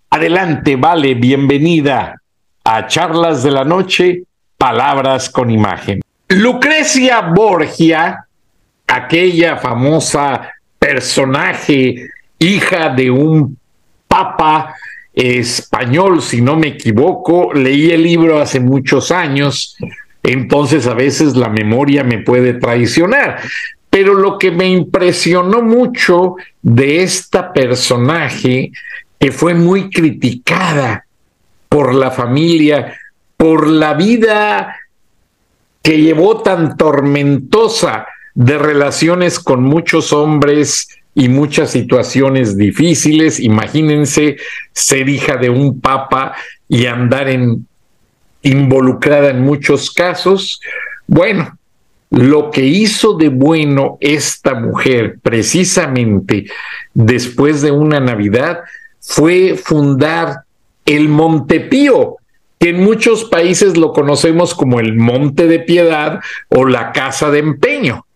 [0.09, 2.23] Adelante, vale, bienvenida
[2.63, 4.23] a Charlas de la Noche,
[4.57, 6.01] Palabras con Imagen.
[6.29, 8.25] Lucrecia Borgia,
[8.87, 10.49] aquella famosa
[10.79, 13.59] personaje, hija de un
[14.07, 14.77] papa
[15.13, 19.77] español, si no me equivoco, leí el libro hace muchos años,
[20.33, 23.41] entonces a veces la memoria me puede traicionar.
[23.89, 28.71] Pero lo que me impresionó mucho de esta personaje,
[29.19, 31.07] que fue muy criticada
[31.71, 32.95] por la familia,
[33.39, 34.77] por la vida
[35.81, 43.41] que llevó tan tormentosa de relaciones con muchos hombres y muchas situaciones difíciles.
[43.41, 44.37] Imagínense
[44.73, 46.35] ser hija de un papa
[46.69, 47.68] y andar en,
[48.49, 50.61] involucrada en muchos casos.
[51.07, 51.59] Bueno,
[52.11, 56.47] lo que hizo de bueno esta mujer precisamente
[56.95, 58.61] después de una Navidad
[59.01, 60.43] fue fundar
[60.87, 62.17] el Montepío,
[62.59, 67.41] que en muchos países lo conocemos como el Monte de Piedad o la Casa de
[67.41, 68.07] Empeño.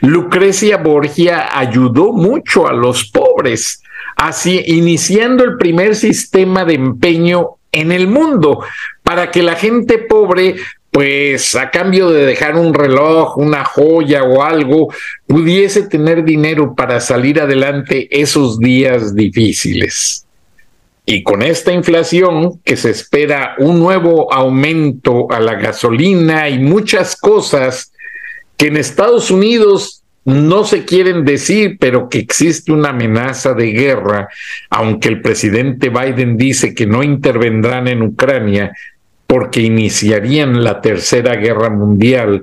[0.00, 3.82] Lucrecia Borgia ayudó mucho a los pobres,
[4.16, 8.62] así iniciando el primer sistema de empeño en el mundo
[9.10, 10.54] para que la gente pobre
[10.92, 14.94] pues a cambio de dejar un reloj, una joya o algo,
[15.26, 20.24] pudiese tener dinero para salir adelante esos días difíciles.
[21.04, 27.16] Y con esta inflación, que se espera un nuevo aumento a la gasolina y muchas
[27.16, 27.92] cosas
[28.56, 34.28] que en Estados Unidos no se quieren decir, pero que existe una amenaza de guerra,
[34.68, 38.72] aunque el presidente Biden dice que no intervendrán en Ucrania,
[39.30, 42.42] porque iniciarían la tercera guerra mundial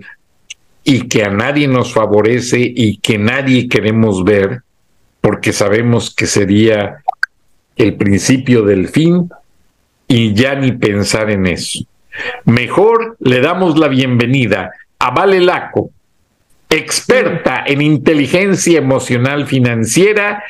[0.86, 4.62] y que a nadie nos favorece y que nadie queremos ver,
[5.20, 7.04] porque sabemos que sería
[7.76, 9.30] el principio del fin
[10.08, 11.80] y ya ni pensar en eso.
[12.46, 15.90] Mejor le damos la bienvenida a Vale Laco,
[16.70, 20.42] experta en inteligencia emocional financiera,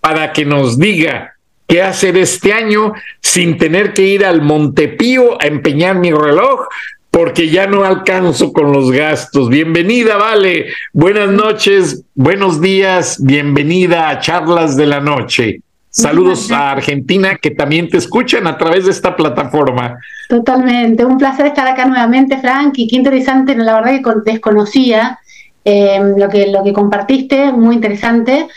[0.00, 1.37] para que nos diga
[1.68, 6.66] qué hacer este año sin tener que ir al Montepío a empeñar mi reloj
[7.10, 9.50] porque ya no alcanzo con los gastos.
[9.50, 10.66] Bienvenida, Vale.
[10.94, 15.60] Buenas noches, buenos días, bienvenida a Charlas de la Noche.
[15.90, 19.98] Saludos a Argentina que también te escuchan a través de esta plataforma.
[20.28, 25.18] Totalmente, un placer estar acá nuevamente, Frank, y qué interesante, la verdad que desconocía
[25.64, 28.48] eh, lo, que, lo que compartiste, muy interesante.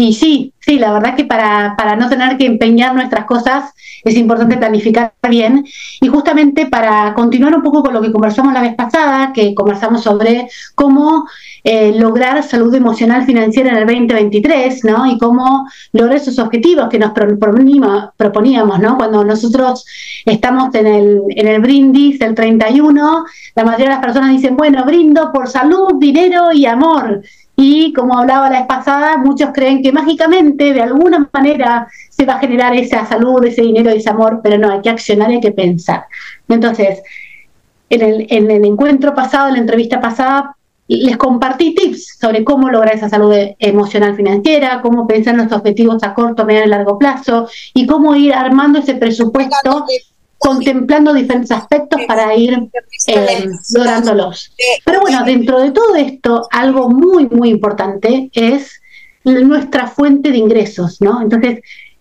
[0.00, 4.16] Y sí, sí, la verdad que para, para no tener que empeñar nuestras cosas es
[4.16, 5.66] importante planificar bien.
[6.00, 10.04] Y justamente para continuar un poco con lo que conversamos la vez pasada, que conversamos
[10.04, 11.26] sobre cómo
[11.64, 15.04] eh, lograr salud emocional financiera en el 2023, ¿no?
[15.04, 18.96] Y cómo lograr esos objetivos que nos proponíamos, ¿no?
[18.96, 19.84] Cuando nosotros
[20.24, 23.24] estamos en el, en el brindis del 31,
[23.56, 27.20] la mayoría de las personas dicen, bueno, brindo por salud, dinero y amor.
[27.60, 32.34] Y como hablaba la vez pasada, muchos creen que mágicamente, de alguna manera, se va
[32.34, 35.50] a generar esa salud, ese dinero, ese amor, pero no, hay que accionar, hay que
[35.50, 36.04] pensar.
[36.48, 37.02] Entonces,
[37.90, 40.54] en el, en el encuentro pasado, en la entrevista pasada,
[40.86, 46.04] les compartí tips sobre cómo lograr esa salud emocional financiera, cómo pensar en los objetivos
[46.04, 49.84] a corto, medio y largo plazo y cómo ir armando ese presupuesto
[50.38, 52.70] contemplando diferentes aspectos para ir
[53.08, 54.54] eh, lográndolos.
[54.84, 58.80] Pero bueno, dentro de todo esto, algo muy, muy importante es
[59.24, 61.20] nuestra fuente de ingresos, ¿no?
[61.20, 61.60] Entonces,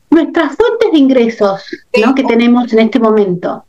[0.09, 1.63] nuestras fuentes de ingresos
[2.01, 2.15] ¿no?
[2.15, 3.65] que tenemos en este momento,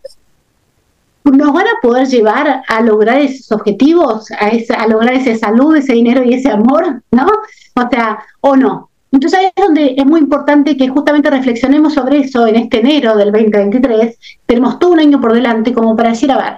[1.24, 5.76] ¿nos van a poder llevar a lograr esos objetivos, a, esa, a lograr esa salud,
[5.76, 7.26] ese dinero y ese amor, ¿no?
[7.74, 8.87] O sea, o no.
[9.10, 13.16] Entonces ahí es donde es muy importante que justamente reflexionemos sobre eso en este enero
[13.16, 14.18] del 2023.
[14.46, 16.54] Tenemos todo un año por delante como para decir, a ver,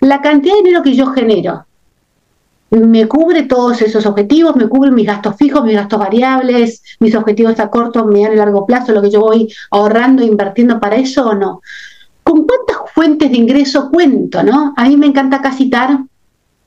[0.00, 1.64] la cantidad de dinero que yo genero,
[2.70, 7.58] me cubre todos esos objetivos, me cubre mis gastos fijos, mis gastos variables, mis objetivos
[7.60, 11.28] a corto, mediano y largo plazo, lo que yo voy ahorrando e invirtiendo para eso
[11.28, 11.60] o no.
[12.22, 14.42] ¿Con cuántas fuentes de ingreso cuento?
[14.42, 14.74] ¿no?
[14.76, 16.00] A mí me encanta acá citar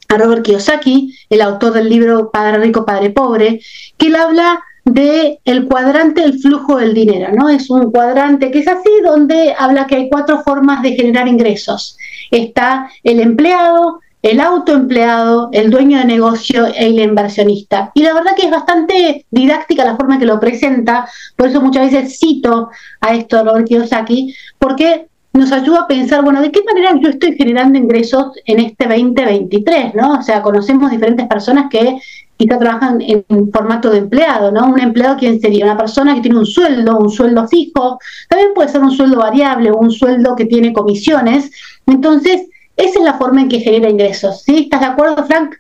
[0.10, 3.60] a Robert Kiyosaki, el autor del libro Padre Rico, Padre Pobre,
[3.98, 7.50] que él habla de el cuadrante del flujo del dinero, ¿no?
[7.50, 11.98] Es un cuadrante que es así donde habla que hay cuatro formas de generar ingresos.
[12.32, 17.92] Está el empleado, el autoempleado, el dueño de negocio e el inversionista.
[17.96, 21.92] Y la verdad que es bastante didáctica la forma que lo presenta, por eso muchas
[21.92, 22.70] veces cito
[23.02, 27.36] a esto Robert Kiyosaki, porque nos ayuda a pensar, bueno, ¿de qué manera yo estoy
[27.36, 29.96] generando ingresos en este 2023?
[29.96, 30.14] ¿no?
[30.14, 32.00] O sea, conocemos diferentes personas que
[32.38, 34.68] quizá trabajan en formato de empleado, ¿no?
[34.68, 35.66] Un empleado, ¿quién sería?
[35.66, 39.72] Una persona que tiene un sueldo, un sueldo fijo, también puede ser un sueldo variable
[39.72, 41.52] o un sueldo que tiene comisiones.
[41.86, 44.60] Entonces, esa es la forma en que genera ingresos, ¿sí?
[44.60, 45.56] ¿Estás de acuerdo, Frank?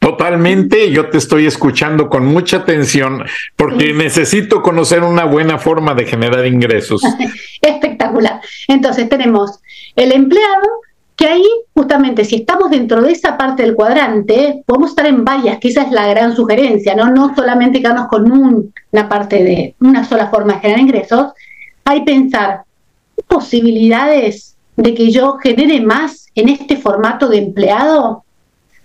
[0.00, 3.24] Totalmente, yo te estoy escuchando con mucha atención
[3.56, 7.02] porque necesito conocer una buena forma de generar ingresos.
[7.60, 8.40] Espectacular.
[8.68, 9.58] Entonces tenemos
[9.96, 10.68] el empleado,
[11.18, 11.44] que ahí
[11.74, 15.82] justamente si estamos dentro de esa parte del cuadrante, podemos estar en varias, que esa
[15.82, 20.54] es la gran sugerencia, no, no solamente quedarnos con una parte de una sola forma
[20.54, 21.32] de generar ingresos,
[21.84, 22.62] hay pensar
[23.26, 28.22] posibilidades de que yo genere más en este formato de empleado.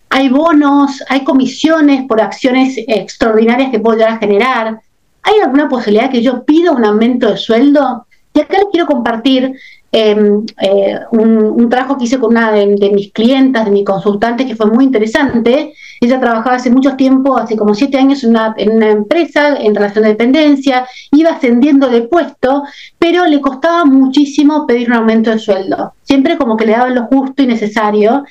[0.10, 4.80] hay bonos, hay comisiones por acciones extraordinarias que puedo llegar a generar.
[5.22, 8.08] ¿Hay alguna posibilidad que yo pida un aumento de sueldo?
[8.34, 9.56] Y acá les quiero compartir
[9.96, 14.56] Em, eh, un, trabajo que hice con una de, mis clientas, de mi consultante, que
[14.56, 15.74] fue muy interesante.
[16.02, 19.76] Ella trabajaba hace mucho tiempo, hace como siete años, en una, en una empresa en
[19.76, 22.64] relación de dependencia, iba ascendiendo de puesto,
[22.98, 25.94] pero le costaba muchísimo pedir un aumento de sueldo.
[26.02, 28.24] Siempre como que le daban lo justo y necesario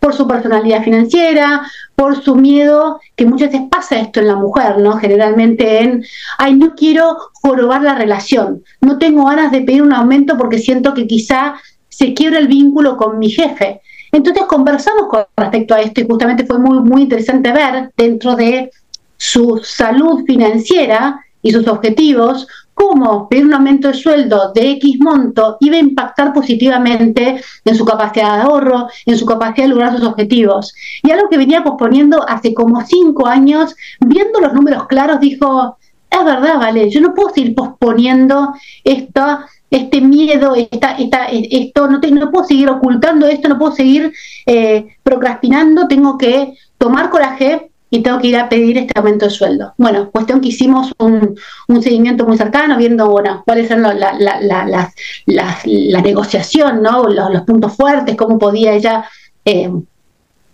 [0.00, 1.62] por su personalidad financiera,
[1.94, 4.96] por su miedo, que muchas veces pasa esto en la mujer, ¿no?
[4.96, 6.04] Generalmente en,
[6.38, 10.94] ay, no quiero jorobar la relación, no tengo ganas de pedir un aumento porque siento
[10.94, 11.54] que quizá
[11.88, 13.82] se quiebra el vínculo con mi jefe.
[14.12, 18.70] Entonces conversamos con respecto a esto y justamente fue muy, muy interesante ver dentro de
[19.18, 22.46] su salud financiera y sus objetivos,
[22.80, 27.84] cómo pedir un aumento de sueldo de X monto iba a impactar positivamente en su
[27.84, 30.74] capacidad de ahorro, en su capacidad de lograr sus objetivos.
[31.02, 35.76] Y algo que venía posponiendo hace como cinco años, viendo los números claros, dijo,
[36.10, 41.98] es verdad, vale, yo no puedo seguir posponiendo esto, este miedo, esta, esta, esto, no,
[41.98, 44.10] no puedo seguir ocultando esto, no puedo seguir
[44.46, 49.30] eh, procrastinando, tengo que tomar coraje y tengo que ir a pedir este aumento de
[49.30, 49.74] sueldo.
[49.76, 51.36] Bueno, cuestión que hicimos un,
[51.82, 54.90] seguimiento muy cercano, viendo, bueno, cuáles eran la, la,
[55.26, 57.02] la, negociación, ¿no?
[57.08, 59.08] Los, puntos fuertes, cómo podía ella
[59.44, 59.70] eh,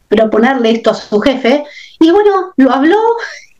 [0.08, 1.64] proponerle esto a su jefe.
[2.00, 2.98] Y bueno, lo habló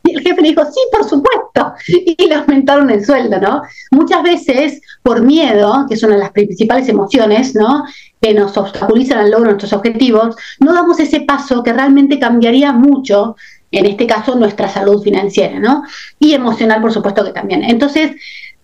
[0.07, 3.62] y el jefe le dijo, sí, por supuesto, y le aumentaron el sueldo, ¿no?
[3.91, 7.85] Muchas veces, por miedo, que es una de las principales emociones, ¿no?
[8.20, 12.72] Que nos obstaculizan al logro de nuestros objetivos, no damos ese paso que realmente cambiaría
[12.72, 13.37] mucho
[13.71, 15.85] en este caso nuestra salud financiera, ¿no?
[16.19, 17.64] Y emocional, por supuesto que también.
[17.64, 18.12] Entonces,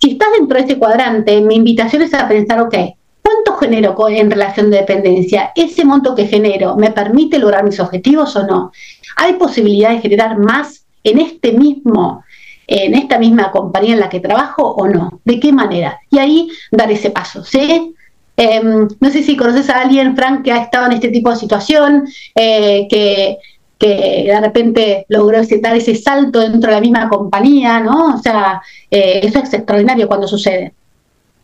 [0.01, 2.75] si estás dentro de ese cuadrante, mi invitación es a pensar, ok,
[3.23, 5.53] ¿cuánto genero en relación de dependencia?
[5.55, 8.73] ¿Ese monto que genero me permite lograr mis objetivos o no?
[9.17, 12.25] ¿Hay posibilidad de generar más en este mismo
[12.69, 15.21] en esta misma compañía en la que trabajo o no?
[15.25, 16.01] ¿De qué manera?
[16.11, 17.95] Y ahí dar ese paso, ¿sí?
[18.37, 21.37] Em, no sé si conoces a alguien, Frank, que ha estado en este tipo de
[21.37, 23.39] situación, eh, que
[23.83, 28.15] que de repente logró dar ese salto dentro de la misma compañía, ¿no?
[28.15, 30.73] O sea, eh, eso es extraordinario cuando sucede.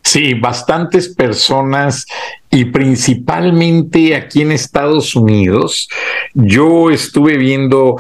[0.05, 2.07] Sí, bastantes personas
[2.49, 5.89] y principalmente aquí en Estados Unidos,
[6.33, 7.97] yo estuve viendo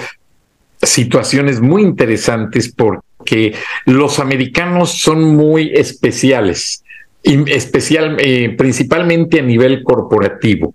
[0.80, 6.84] situaciones muy interesantes porque los americanos son muy especiales
[7.22, 10.74] especial, eh, principalmente a nivel corporativo.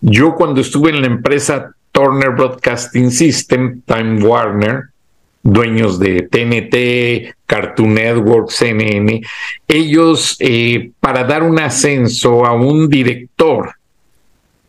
[0.00, 4.84] Yo cuando estuve en la empresa Turner Broadcasting System, Time Warner,
[5.42, 9.20] dueños de TNT, Cartoon Network, CNN,
[9.68, 13.74] ellos eh, para dar un ascenso a un director,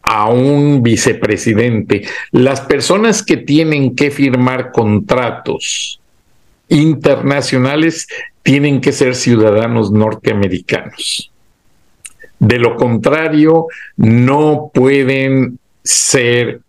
[0.01, 6.01] a un vicepresidente, las personas que tienen que firmar contratos
[6.67, 8.07] internacionales
[8.43, 11.31] tienen que ser ciudadanos norteamericanos.
[12.39, 16.61] De lo contrario, no pueden ser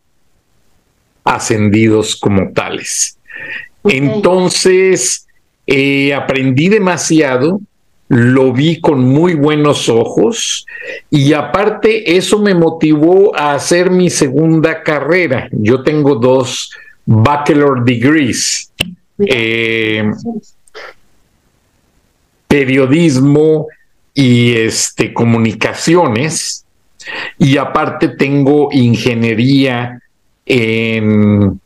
[1.24, 3.18] ascendidos como tales.
[3.84, 5.26] Entonces,
[5.66, 7.60] eh, aprendí demasiado,
[8.08, 10.66] lo vi con muy buenos ojos
[11.08, 15.48] y aparte eso me motivó a hacer mi segunda carrera.
[15.52, 16.70] Yo tengo dos
[17.06, 18.70] bachelor degrees.
[19.18, 20.10] Eh,
[22.46, 23.68] periodismo
[24.12, 26.66] y este comunicaciones
[27.38, 30.01] y aparte tengo ingeniería
[30.46, 31.60] en,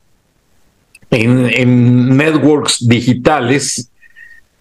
[1.10, 3.90] en, networks digitales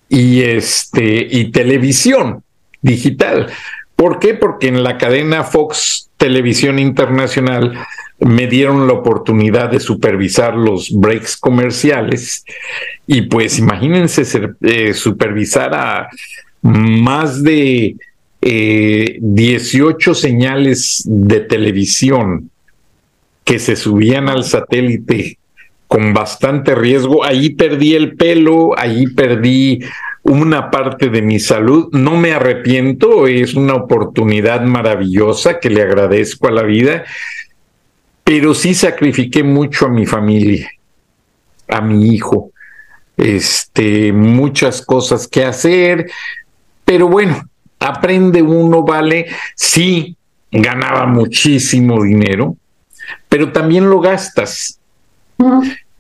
[0.10, 2.44] y, este, y televisión
[2.82, 3.48] digital.
[3.96, 4.34] ¿Por qué?
[4.34, 7.74] Porque en la cadena Fox Televisión Internacional
[8.20, 12.46] me dieron la oportunidad de supervisar los breaks comerciales
[13.08, 14.24] y pues imagínense
[14.62, 16.10] eh, supervisar a
[16.62, 17.98] más de
[18.42, 22.50] 18 eh, señales de televisión
[23.46, 25.38] que se subían al satélite
[25.88, 27.24] con bastante riesgo.
[27.24, 29.80] Ahí perdí el pelo, ahí perdí
[30.24, 31.88] una parte de mi salud.
[31.94, 37.06] No me arrepiento, es una oportunidad maravillosa que le agradezco a la vida,
[38.24, 40.72] pero sí sacrifiqué mucho a mi familia,
[41.68, 42.52] a mi hijo.
[43.16, 46.10] Este, muchas cosas que hacer,
[46.84, 47.48] pero bueno,
[47.80, 49.28] aprende uno, vale.
[49.56, 50.18] Sí,
[50.52, 52.58] ganaba muchísimo dinero,
[53.30, 54.80] pero también lo gastas.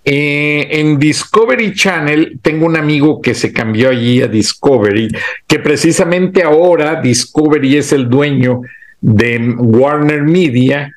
[0.07, 5.09] Eh, en Discovery Channel tengo un amigo que se cambió allí a Discovery,
[5.47, 8.61] que precisamente ahora Discovery es el dueño
[9.01, 10.91] de Warner Media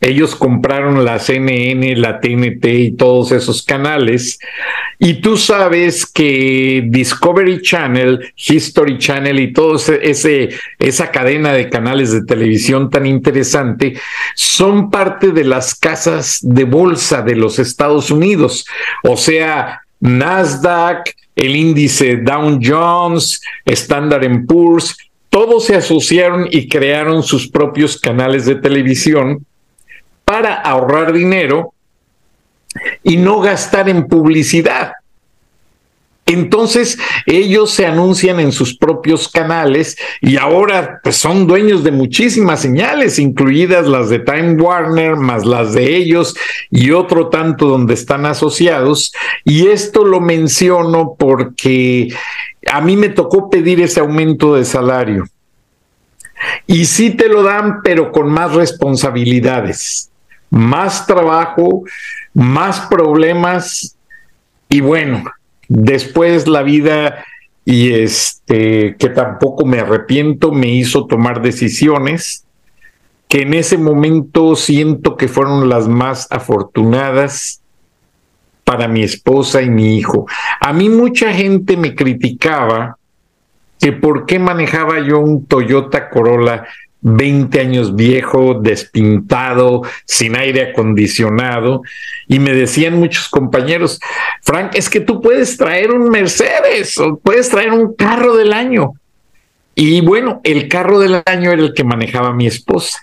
[0.00, 4.38] ellos compraron la CNN, la TNT y todos esos canales.
[4.98, 9.78] Y tú sabes que Discovery Channel, History Channel y toda
[10.78, 13.98] esa cadena de canales de televisión tan interesante
[14.34, 18.66] son parte de las casas de bolsa de los Estados Unidos.
[19.02, 24.96] O sea, Nasdaq, el índice Dow Jones, Standard Poor's,
[25.30, 29.44] todos se asociaron y crearon sus propios canales de televisión
[30.28, 31.72] para ahorrar dinero
[33.02, 34.92] y no gastar en publicidad.
[36.26, 42.60] Entonces ellos se anuncian en sus propios canales y ahora pues, son dueños de muchísimas
[42.60, 46.36] señales, incluidas las de Time Warner, más las de ellos
[46.70, 49.14] y otro tanto donde están asociados.
[49.44, 52.12] Y esto lo menciono porque
[52.70, 55.24] a mí me tocó pedir ese aumento de salario.
[56.66, 60.10] Y sí te lo dan, pero con más responsabilidades
[60.50, 61.84] más trabajo,
[62.34, 63.96] más problemas
[64.68, 65.24] y bueno,
[65.68, 67.24] después la vida
[67.64, 72.44] y este que tampoco me arrepiento me hizo tomar decisiones
[73.28, 77.60] que en ese momento siento que fueron las más afortunadas
[78.64, 80.26] para mi esposa y mi hijo.
[80.60, 82.96] A mí mucha gente me criticaba
[83.78, 86.66] que por qué manejaba yo un Toyota Corolla
[87.00, 91.82] 20 años viejo, despintado, sin aire acondicionado,
[92.26, 94.00] y me decían muchos compañeros,
[94.42, 98.94] Frank, es que tú puedes traer un Mercedes o puedes traer un carro del año.
[99.74, 102.98] Y bueno, el carro del año era el que manejaba mi esposa.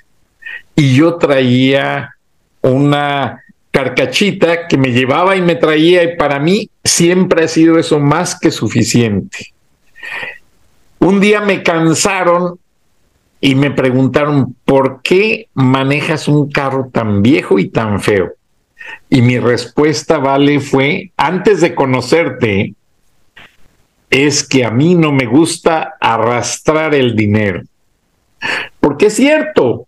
[0.75, 2.15] Y yo traía
[2.61, 3.41] una
[3.71, 8.37] carcachita que me llevaba y me traía, y para mí siempre ha sido eso más
[8.37, 9.53] que suficiente.
[10.99, 12.59] Un día me cansaron
[13.45, 18.33] y me preguntaron, ¿por qué manejas un carro tan viejo y tan feo?
[19.07, 22.73] Y mi respuesta, vale, fue, antes de conocerte,
[24.09, 27.61] es que a mí no me gusta arrastrar el dinero.
[28.79, 29.85] Porque es cierto,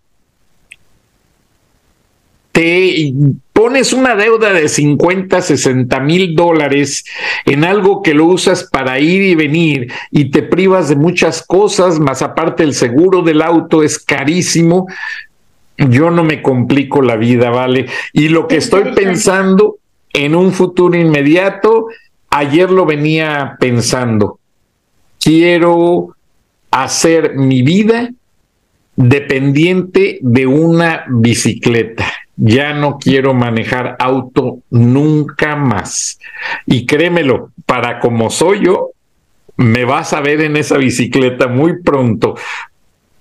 [2.51, 3.11] te
[3.57, 7.03] pones una deuda de 50, 60 mil dólares
[7.43, 11.99] en algo que lo usas para ir y venir y te privas de muchas cosas,
[11.99, 14.85] más aparte el seguro del auto es carísimo,
[15.75, 17.87] yo no me complico la vida, ¿vale?
[18.13, 19.77] Y lo que estoy pensando
[20.13, 21.87] en un futuro inmediato,
[22.29, 24.37] ayer lo venía pensando,
[25.19, 26.15] quiero
[26.69, 28.11] hacer mi vida
[28.95, 32.05] dependiente de una bicicleta
[32.37, 36.19] ya no quiero manejar auto nunca más.
[36.65, 38.91] Y créemelo, para como soy yo,
[39.57, 42.35] me vas a ver en esa bicicleta muy pronto,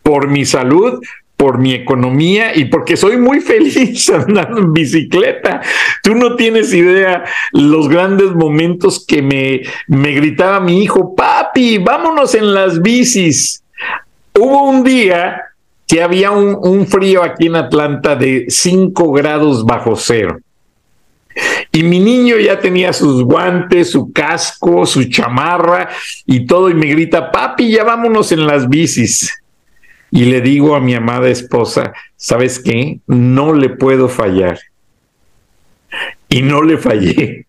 [0.03, 1.01] por mi salud,
[1.37, 5.63] por mi economía y porque soy muy feliz andando en bicicleta.
[6.03, 12.35] Tú no tienes idea los grandes momentos que me, me gritaba mi hijo, papi, vámonos
[12.35, 13.63] en las bicis.
[14.35, 15.43] Hubo un día
[15.87, 20.39] que había un, frío aquí en Atlanta de 5 grados bajo cero.
[21.71, 25.91] Y mi niño ya tenía sus guantes, su casco, su chamarra
[26.25, 29.43] y todo, y me grita, papi, ya vámonos en las bicis.
[30.11, 33.01] Y le digo a mi amada esposa, ¿sabes qué?
[33.07, 34.59] No le puedo fallar.
[36.29, 37.47] Y no le fallé.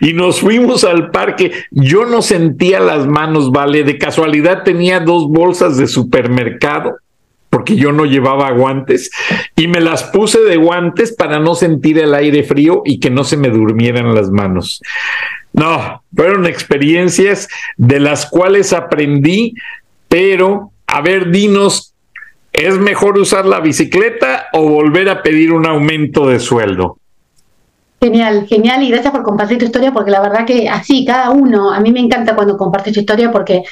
[0.00, 1.52] Y nos fuimos al parque.
[1.70, 3.84] Yo no sentía las manos, vale.
[3.84, 6.96] De casualidad tenía dos bolsas de supermercado
[7.54, 9.12] porque yo no llevaba guantes
[9.54, 13.22] y me las puse de guantes para no sentir el aire frío y que no
[13.22, 14.82] se me durmieran las manos.
[15.52, 17.46] No, fueron experiencias
[17.76, 19.54] de las cuales aprendí,
[20.08, 21.94] pero a ver, dinos,
[22.52, 26.98] ¿es mejor usar la bicicleta o volver a pedir un aumento de sueldo?
[28.04, 31.72] Genial, genial y gracias por compartir tu historia porque la verdad que así, cada uno,
[31.72, 33.62] a mí me encanta cuando compartes tu historia porque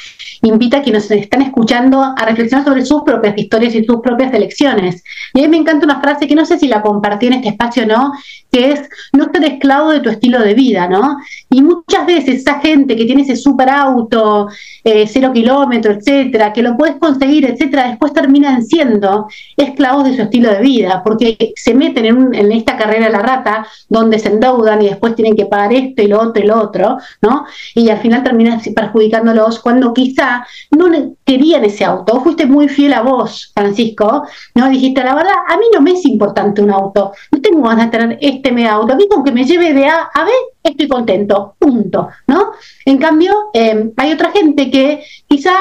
[0.40, 5.04] invita a quienes están escuchando a reflexionar sobre sus propias historias y sus propias elecciones.
[5.34, 7.50] Y a mí me encanta una frase que no sé si la compartí en este
[7.50, 8.12] espacio o no,
[8.50, 11.18] que es no ser esclavo de tu estilo de vida, ¿no?
[11.50, 14.48] Y muchas veces esa gente que tiene ese super auto,
[14.82, 20.22] eh, cero kilómetro, etcétera, que lo puedes conseguir, etcétera, después terminan siendo esclavos de su
[20.22, 24.28] estilo de vida, porque se meten en, en esta carrera de la rata donde se
[24.28, 27.46] endeudan y después tienen que pagar esto y lo otro y lo otro, ¿no?
[27.74, 30.86] Y al final terminan perjudicándolos cuando quizá no
[31.24, 32.20] querían ese auto.
[32.20, 34.68] Fuiste muy fiel a vos, Francisco, ¿no?
[34.68, 37.98] Dijiste, la verdad, a mí no me es importante un auto, no tengo ganas de
[37.98, 40.30] tener este este auto, aquí con que me lleve de A a B,
[40.62, 42.52] estoy contento, punto, ¿no?
[42.84, 45.52] En cambio, em, hay otra gente que quizá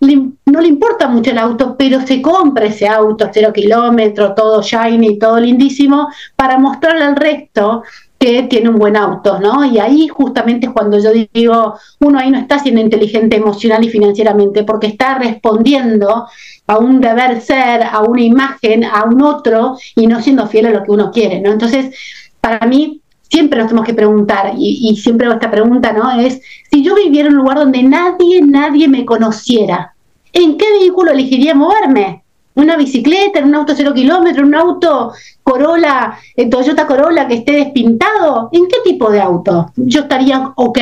[0.00, 5.18] no le importa mucho el auto, pero se compra ese auto, cero kilómetros, todo shiny,
[5.18, 7.82] todo lindísimo, para mostrarle al resto
[8.18, 9.64] que tiene un buen auto, ¿no?
[9.64, 13.88] Y ahí justamente es cuando yo digo, uno ahí no está siendo inteligente emocional y
[13.88, 16.26] financieramente, porque está respondiendo
[16.66, 20.70] a un deber ser, a una imagen, a un otro, y no siendo fiel a
[20.70, 21.52] lo que uno quiere, ¿no?
[21.52, 21.94] Entonces,
[22.40, 26.10] para mí, siempre nos tenemos que preguntar, y, y siempre esta pregunta, ¿no?
[26.18, 26.40] Es,
[26.72, 29.94] si yo viviera en un lugar donde nadie, nadie me conociera,
[30.32, 32.24] ¿en qué vehículo elegiría moverme?
[32.54, 35.12] ¿Una bicicleta, en un auto cero kilómetros, un auto
[35.48, 38.50] Corolla, eh, Toyota Corolla que esté despintado?
[38.52, 39.72] ¿En qué tipo de auto?
[39.76, 40.78] Yo estaría ok,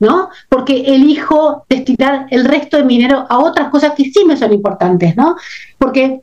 [0.00, 0.28] ¿no?
[0.48, 4.52] Porque elijo destinar el resto de mi dinero a otras cosas que sí me son
[4.52, 5.36] importantes, ¿no?
[5.78, 6.20] Porque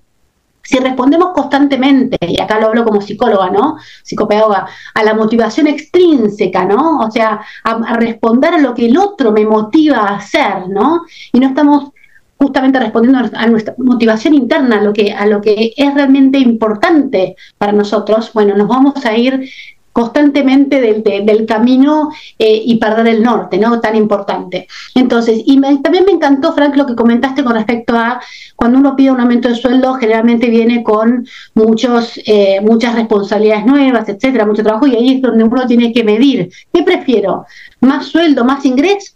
[0.62, 3.78] si respondemos constantemente, y acá lo hablo como psicóloga, ¿no?
[4.04, 7.00] Psicopedagoga, a la motivación extrínseca, ¿no?
[7.00, 11.04] O sea, a, a, responder a lo que el otro me motiva a hacer, ¿no?
[11.34, 11.94] Y no estamos
[12.38, 17.36] justamente respondiendo a nuestra motivación interna, a lo que, a lo que es realmente importante
[17.58, 19.50] para nosotros, bueno, nos vamos a ir
[19.98, 23.80] constantemente del, del camino eh, y perder el norte, ¿no?
[23.80, 24.68] Tan importante.
[24.94, 28.22] Entonces, y también me encantó, Frank, lo que comentaste con respecto a
[28.56, 31.26] cuando uno pide un aumento de sueldo, generalmente viene con
[31.56, 36.04] muchos, eh, muchas responsabilidades nuevas, etcétera, mucho trabajo, y ahí es donde uno tiene que
[36.04, 36.52] medir.
[36.72, 37.48] ¿Qué prefiero?
[37.82, 39.16] ¿Más sueldo, más ingreso?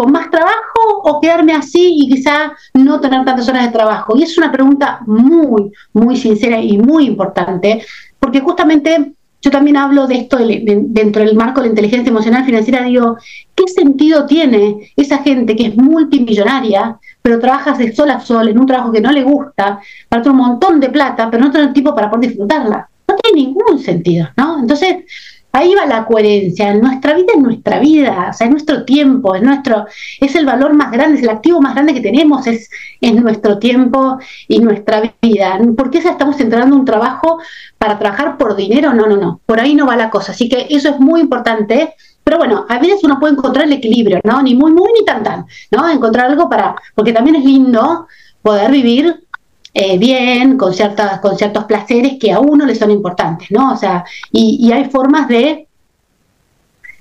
[0.00, 4.16] Con más trabajo o quedarme así y quizá no tener tantas horas de trabajo?
[4.16, 7.84] Y es una pregunta muy, muy sincera y muy importante,
[8.18, 12.82] porque justamente yo también hablo de esto dentro del marco de la inteligencia emocional financiera,
[12.82, 13.18] digo,
[13.54, 18.58] ¿qué sentido tiene esa gente que es multimillonaria, pero trabaja de sol a sol en
[18.58, 21.74] un trabajo que no le gusta, para tener un montón de plata, pero no tener
[21.74, 22.88] tiempo para poder disfrutarla?
[23.06, 24.60] No tiene ningún sentido, ¿no?
[24.60, 25.04] Entonces,
[25.52, 26.74] Ahí va la coherencia.
[26.74, 29.86] Nuestra vida es nuestra vida, o sea, es nuestro tiempo, es nuestro,
[30.20, 32.70] es el valor más grande, es el activo más grande que tenemos, es,
[33.00, 35.58] es nuestro tiempo y nuestra vida.
[35.76, 37.40] ¿Por qué estamos entrando un trabajo
[37.78, 38.94] para trabajar por dinero?
[38.94, 39.40] No, no, no.
[39.44, 40.32] Por ahí no va la cosa.
[40.32, 41.94] Así que eso es muy importante.
[42.22, 44.40] Pero bueno, a veces uno puede encontrar el equilibrio, ¿no?
[44.42, 45.88] Ni muy, muy, ni tan, tan, ¿no?
[45.88, 48.06] Encontrar algo para, porque también es lindo
[48.42, 49.24] poder vivir
[49.72, 53.72] eh, bien, con, ciertas, con ciertos placeres que a uno le son importantes, ¿no?
[53.72, 55.68] O sea, y, hay formas de,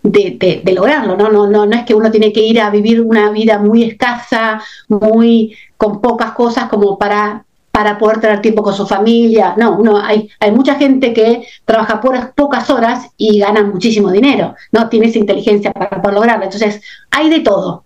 [0.04, 1.30] de, de, lograrlo, ¿no?
[1.30, 1.66] No, ¿no?
[1.66, 6.02] no es que uno tiene que ir a vivir una vida muy escasa, muy con
[6.02, 9.54] pocas cosas como para para poder tener tiempo con su familia.
[9.58, 14.54] No, uno, hay, hay mucha gente que trabaja por pocas horas y gana muchísimo dinero,
[14.74, 14.90] ¿no?
[14.90, 16.44] Tiene esa inteligencia para poder lograrlo.
[16.44, 17.86] Entonces, hay de todo.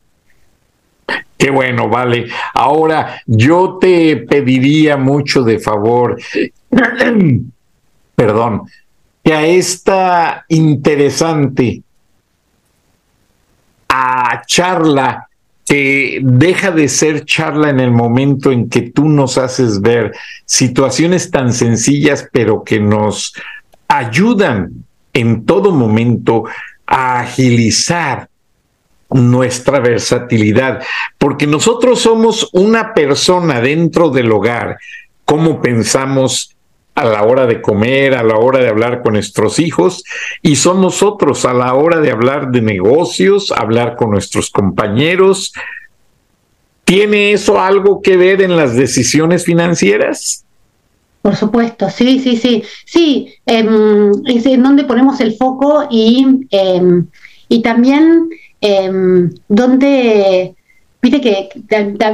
[1.38, 2.28] Qué bueno, vale.
[2.53, 6.18] Ahora, yo te pediría mucho de favor,
[8.16, 8.64] perdón,
[9.24, 11.84] que a esta interesante
[14.45, 15.28] charla
[15.66, 20.14] que deja de ser charla en el momento en que tú nos haces ver
[20.45, 23.34] situaciones tan sencillas, pero que nos
[23.88, 26.43] ayudan en todo momento
[26.86, 28.28] a agilizar
[29.14, 30.82] nuestra versatilidad,
[31.18, 34.78] porque nosotros somos una persona dentro del hogar,
[35.26, 36.55] cómo pensamos
[36.95, 40.03] a la hora de comer, a la hora de hablar con nuestros hijos,
[40.41, 45.53] y somos nosotros a la hora de hablar de negocios, hablar con nuestros compañeros.
[46.84, 50.45] ¿Tiene eso algo que ver en las decisiones financieras?
[51.24, 52.64] Por supuesto, sí, sí, sí.
[52.86, 57.07] Sí, em, es en donde ponemos el foco y, em,
[57.47, 58.30] y también
[58.66, 60.55] eh, donde,
[61.01, 61.49] viste que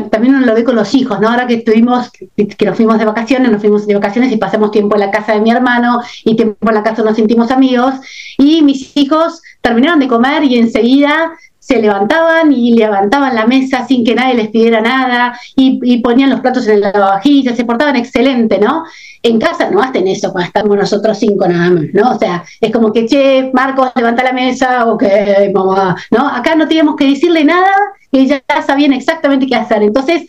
[0.09, 1.29] también lo ve con los hijos, ¿no?
[1.29, 4.95] Ahora que estuvimos, que nos fuimos de vacaciones, nos fuimos de vacaciones y pasamos tiempo
[4.95, 7.93] en la casa de mi hermano y tiempo en la casa nos sentimos amigos
[8.39, 14.03] y mis hijos terminaron de comer y enseguida se levantaban y levantaban la mesa sin
[14.03, 18.57] que nadie les pidiera nada y, ponían los platos en la lavavajillas, se portaban excelente,
[18.57, 18.85] ¿no?
[19.21, 22.11] En casa no hacen eso cuando estamos nosotros cinco nada más, ¿no?
[22.11, 25.03] O sea, es como que, che, Marcos, levanta la mesa, ok,
[25.53, 26.27] mamá, ¿no?
[26.27, 27.71] Acá no teníamos que decirle nada,
[28.11, 29.83] y ya sabían exactamente qué hacer.
[29.83, 30.27] Entonces,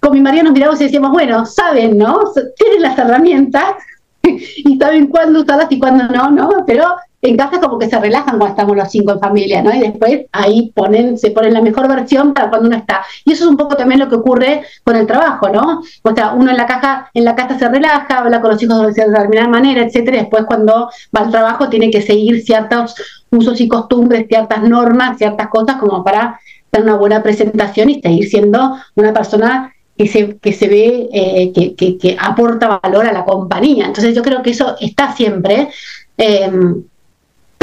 [0.00, 2.20] con mi marido nos miramos y decíamos, bueno, saben, ¿no?
[2.56, 3.74] Tienen las herramientas
[4.22, 6.64] y saben cuándo usarlas y cuándo no, ¿no?
[6.66, 6.84] Pero
[7.24, 9.74] en casa como que se relajan cuando estamos los cinco en familia, ¿no?
[9.74, 10.70] Y después ahí
[11.16, 13.02] se ponen la mejor versión para cuando uno está.
[13.24, 15.82] Y eso es un poco también lo que ocurre con el trabajo, ¿no?
[16.02, 18.94] O sea, uno en la caja, en la casa se relaja, habla con los hijos
[18.94, 22.94] de determinada manera, etcétera, y después cuando va al trabajo tiene que seguir ciertos
[23.30, 26.38] usos y costumbres, ciertas normas, ciertas cosas como para
[26.70, 31.52] tener una buena presentación y seguir siendo una persona que se, que se ve eh,
[31.54, 33.86] que, que, que, aporta valor a la compañía.
[33.86, 35.70] Entonces yo creo que eso está siempre.
[36.18, 36.50] Eh,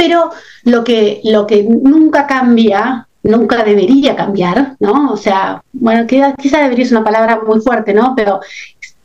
[0.02, 0.32] pero
[0.64, 5.12] lo que, lo que nunca cambia nunca debería cambiar, ¿no?
[5.12, 8.14] O sea, bueno, quizá debería ser una palabra muy fuerte, ¿no?
[8.16, 8.40] Pero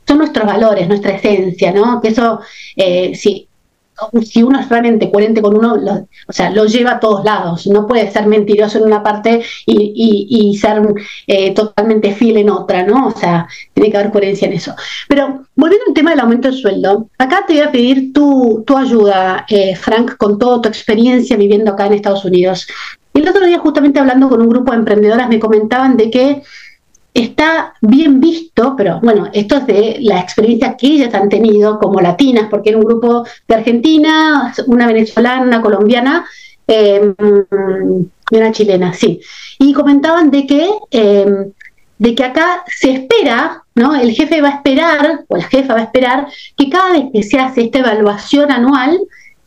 [0.08, 2.02] son nuestros valores, nuestra esencia, ¿no?
[2.02, 2.39] Que eso,
[2.76, 3.47] eh, sí,
[4.24, 5.76] si uno es realmente coherente con uno,
[6.28, 7.68] o sea, lo lleva a todos lados.
[7.68, 10.82] No puede ser mentiroso en una parte y, ser
[11.28, 13.08] eh, totalmente fiel en otra, ¿no?
[13.08, 14.76] O sea, tiene que haber coherencia en eso.
[15.08, 18.78] Pero volviendo al tema del aumento del sueldo, acá te voy a pedir tu, tu
[18.78, 22.68] ayuda, eh, Frank, con toda tu experiencia viviendo acá en Estados Unidos.
[23.14, 26.43] El otro día, justamente hablando con un grupo de emprendedoras, me comentaban de que
[27.14, 31.99] está bien visto, pero bueno, esto es de la experiencia que ellas han tenido como
[31.99, 36.26] latinas, porque era un grupo de Argentina, una venezolana, una colombiana
[36.68, 37.16] em,
[38.30, 39.20] y una chilena, sí.
[39.58, 41.51] Y comentaban de que, em,
[41.97, 43.95] de que acá se espera, ¿no?
[43.95, 47.24] El jefe va a esperar, o la jefa va a esperar, que cada vez que
[47.24, 48.99] se hace esta evaluación anual,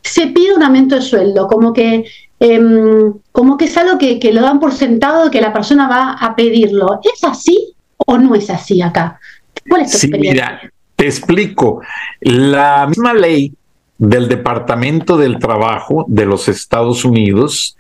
[0.02, 2.04] se pide un aumento de sueldo, como que
[2.42, 6.34] Em, como que es algo que, lo dan por sentado que la persona va a
[6.34, 6.98] pedirlo.
[7.04, 9.20] ¿Es así o no es así acá?
[9.68, 10.58] ¿Cuál es tu sí, Mira,
[10.96, 11.82] te explico.
[12.20, 13.52] La misma ley
[13.98, 17.76] del Departamento del Trabajo de los Estados Unidos,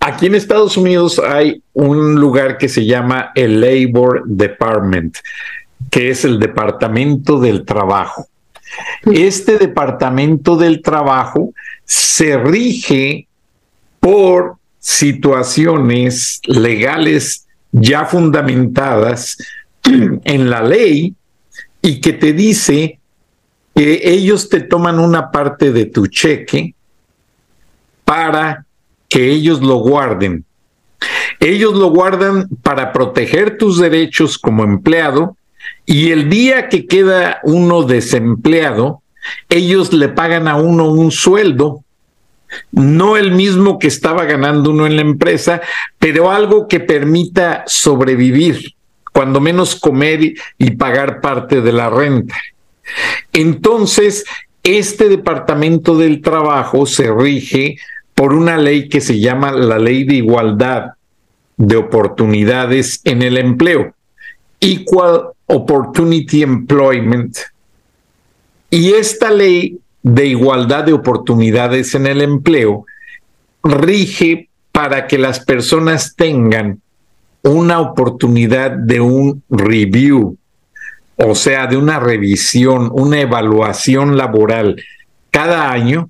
[0.00, 5.16] aquí en Estados Unidos hay un lugar que se llama el Labor Department,
[5.90, 8.26] que es el Departamento del Trabajo.
[9.04, 9.12] Mm.
[9.14, 11.54] Este Departamento del Trabajo
[11.86, 13.27] se rige
[14.08, 19.36] por situaciones legales ya fundamentadas
[19.84, 21.14] en la ley
[21.82, 23.00] y que te dice
[23.74, 26.74] que ellos te toman una parte de tu cheque
[28.06, 28.64] para
[29.10, 30.42] que ellos lo guarden.
[31.38, 35.36] Ellos lo guardan para proteger tus derechos como empleado
[35.84, 39.02] y el día que queda uno desempleado,
[39.50, 41.84] ellos le pagan a uno un sueldo
[42.72, 45.60] no el mismo que estaba ganando uno en la empresa,
[45.98, 48.74] pero algo que permita sobrevivir,
[49.12, 52.36] cuando menos comer y pagar parte de la renta.
[53.32, 54.24] Entonces,
[54.62, 57.76] este Departamento del Trabajo se rige
[58.14, 60.92] por una ley que se llama la Ley de Igualdad
[61.56, 63.94] de Oportunidades en el Empleo,
[64.60, 67.36] Equal Opportunity Employment.
[68.70, 69.78] Y esta ley
[70.14, 72.86] de igualdad de oportunidades en el empleo
[73.62, 76.80] rige para que las personas tengan
[77.42, 80.38] una oportunidad de un review,
[81.16, 84.82] o sea, de una revisión, una evaluación laboral
[85.30, 86.08] cada año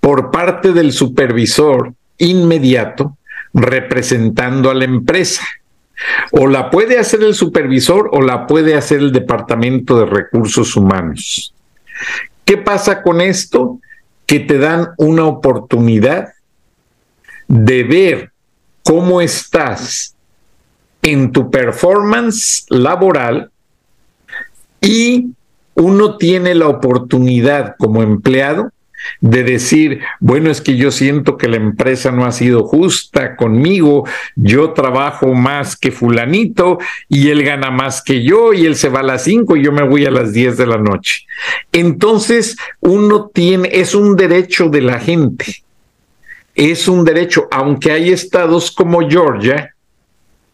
[0.00, 3.18] por parte del supervisor inmediato
[3.52, 5.46] representando a la empresa.
[6.32, 11.52] O la puede hacer el supervisor o la puede hacer el Departamento de Recursos Humanos.
[12.50, 13.78] ¿Qué pasa con esto?
[14.26, 16.30] Que te dan una oportunidad
[17.46, 18.32] de ver
[18.82, 20.16] cómo estás
[21.00, 23.52] en tu performance laboral
[24.80, 25.28] y
[25.76, 28.72] uno tiene la oportunidad como empleado
[29.20, 34.06] de decir, bueno, es que yo siento que la empresa no ha sido justa conmigo,
[34.36, 36.78] yo trabajo más que fulanito
[37.08, 39.72] y él gana más que yo y él se va a las 5 y yo
[39.72, 41.26] me voy a las 10 de la noche.
[41.72, 45.62] Entonces, uno tiene, es un derecho de la gente,
[46.54, 49.74] es un derecho, aunque hay estados como Georgia,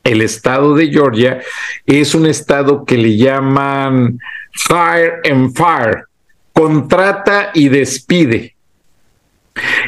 [0.06, 1.40] el estado de Georgia
[1.84, 4.18] es un estado que le llaman
[4.52, 6.04] fire and fire,
[6.56, 8.56] contrata y despide.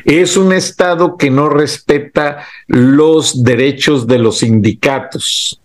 [0.05, 5.59] Es un Estado que no respeta los derechos de los sindicatos.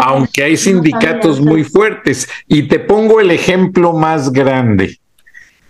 [0.00, 2.28] Aunque hay sindicatos muy fuertes.
[2.48, 4.98] Y te pongo el ejemplo más grande.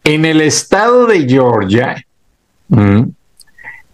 [0.05, 2.05] En el estado de Georgia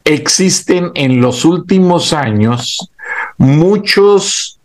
[0.04, 2.90] existen en los últimos años
[3.36, 4.58] muchos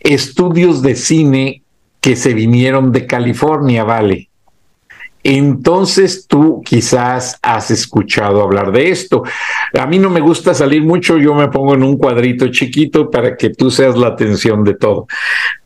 [0.00, 1.62] estudios de cine
[2.00, 4.28] que se vinieron de California, ¿vale?
[5.24, 9.22] Entonces tú quizás has escuchado hablar de esto.
[9.72, 13.34] A mí no me gusta salir mucho, yo me pongo en un cuadrito chiquito para
[13.34, 15.06] que tú seas la atención de todo.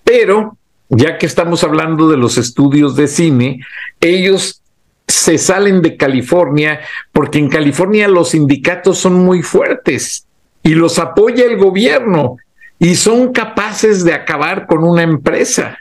[0.04, 0.56] Pero
[0.88, 3.60] ya que estamos hablando de los estudios de cine,
[4.00, 4.62] ellos
[5.08, 6.80] se salen de California
[7.12, 10.26] porque en California los sindicatos son muy fuertes
[10.62, 12.36] y los apoya el gobierno
[12.78, 15.78] y son capaces de acabar con una empresa.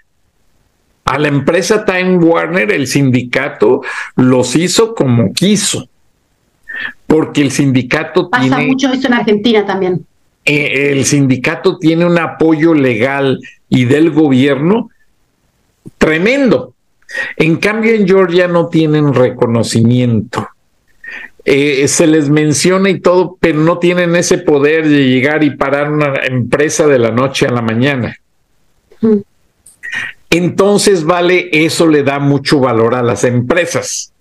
[1.07, 3.81] A la empresa Time Warner el sindicato
[4.17, 5.87] los hizo como quiso,
[7.07, 8.67] porque el sindicato Pasa tiene...
[8.67, 10.05] mucho eso en Argentina también.
[10.43, 13.39] Eh, el sindicato tiene un apoyo legal
[13.69, 14.89] y del gobierno
[15.97, 16.73] tremendo.
[17.37, 20.49] En cambio, en Georgia no tienen reconocimiento.
[21.45, 25.89] eh, se les menciona y todo, pero no tienen ese poder de llegar y parar
[25.89, 28.13] una empresa de la noche a la mañana.
[28.99, 29.19] Mm.
[30.29, 34.13] Entonces, vale, eso le da mucho valor a las empresas.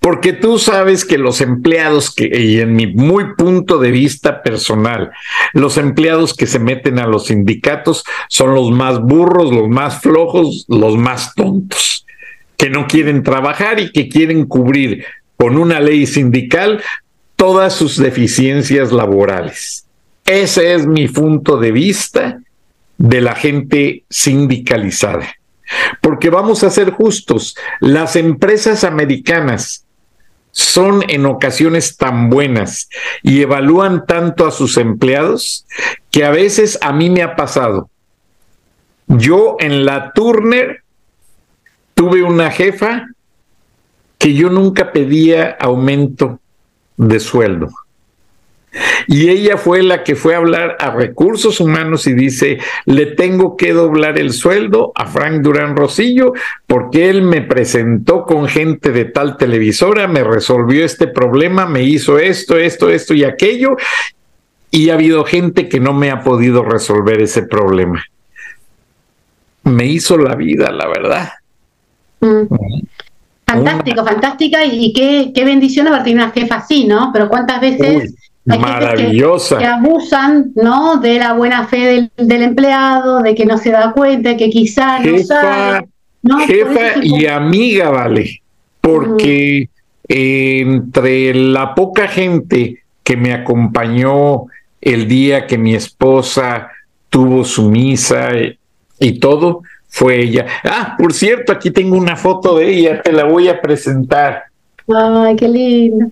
[0.00, 5.12] Porque tú sabes que los empleados que, y en mi muy punto de vista personal,
[5.52, 10.64] los empleados que se meten a los sindicatos son los más burros, los más flojos,
[10.68, 12.04] los más tontos,
[12.56, 15.04] que no quieren trabajar y que quieren cubrir
[15.36, 16.82] con una ley sindical
[17.36, 19.86] todas sus deficiencias laborales.
[20.24, 22.40] Ese es mi punto de vista
[22.98, 25.34] de la gente sindicalizada.
[26.00, 29.86] Porque vamos a ser justos, las empresas americanas
[30.52, 32.88] son en ocasiones tan buenas
[33.22, 35.66] y evalúan tanto a sus empleados
[36.10, 37.88] que a veces a mí me ha pasado.
[39.06, 40.82] Yo en la Turner
[41.94, 43.06] tuve una jefa
[44.18, 46.38] que yo nunca pedía aumento
[46.96, 47.70] de sueldo.
[49.06, 53.56] Y ella fue la que fue a hablar a recursos humanos y dice, le tengo
[53.56, 56.32] que doblar el sueldo a Frank Durán Rosillo
[56.66, 62.18] porque él me presentó con gente de tal televisora, me resolvió este problema, me hizo
[62.18, 63.76] esto, esto, esto y aquello.
[64.70, 68.02] Y ha habido gente que no me ha podido resolver ese problema.
[69.64, 71.32] Me hizo la vida, la verdad.
[72.20, 72.46] Mm.
[73.44, 77.10] Fantástico, fantástica y, qué, qué bendición haber tenido una jefa así, ¿no?
[77.12, 78.14] Pero cuántas veces
[78.44, 79.58] Maravillosa.
[79.58, 80.96] Que, abusan, ¿no?
[80.96, 85.18] De la buena fe del, empleado, de que no se da cuenta, que quizás no
[85.18, 85.88] sabe.
[86.46, 88.42] Jefa y amiga, vale.
[88.80, 89.68] Porque
[90.08, 94.46] entre la poca gente que me acompañó
[94.80, 96.68] el día que mi esposa
[97.08, 98.30] tuvo su misa
[98.98, 100.46] y todo, fue ella.
[100.64, 104.44] Ah, por cierto, aquí tengo una foto de ella, te la voy a presentar.
[104.88, 106.10] Ay, qué lindo.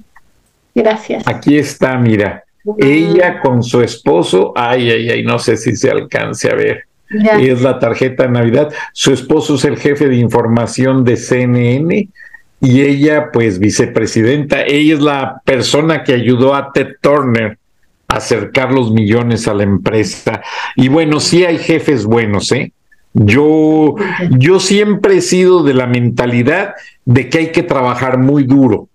[0.80, 1.26] Gracias.
[1.26, 2.44] Aquí está, mira.
[2.78, 6.84] Ella con su esposo, ay, ay, ay, no sé si se alcance a ver.
[7.10, 8.72] Es la tarjeta de Navidad.
[8.92, 12.08] Su esposo es el jefe de información de CNN
[12.60, 14.62] y ella, pues, vicepresidenta.
[14.62, 17.58] Ella es la persona que ayudó a Ted Turner
[18.08, 20.40] a acercar los millones a la empresa.
[20.76, 22.72] Y bueno, sí hay jefes buenos, ¿eh?
[23.12, 23.96] Yo,
[24.38, 26.74] yo siempre he sido de la mentalidad
[27.04, 28.89] de que hay que trabajar muy duro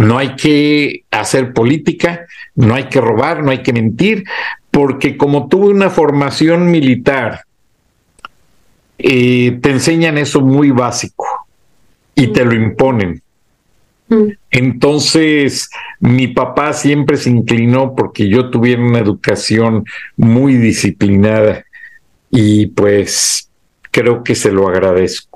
[0.00, 2.24] no hay que hacer política,
[2.54, 4.24] no hay que robar, no hay que mentir,
[4.70, 7.42] porque como tuve una formación militar,
[8.96, 11.26] eh, te enseñan eso muy básico
[12.14, 13.20] y te lo imponen.
[14.08, 14.24] Mm.
[14.50, 19.84] Entonces, mi papá siempre se inclinó porque yo tuviera una educación
[20.16, 21.66] muy disciplinada
[22.30, 23.50] y pues
[23.90, 25.29] creo que se lo agradezco.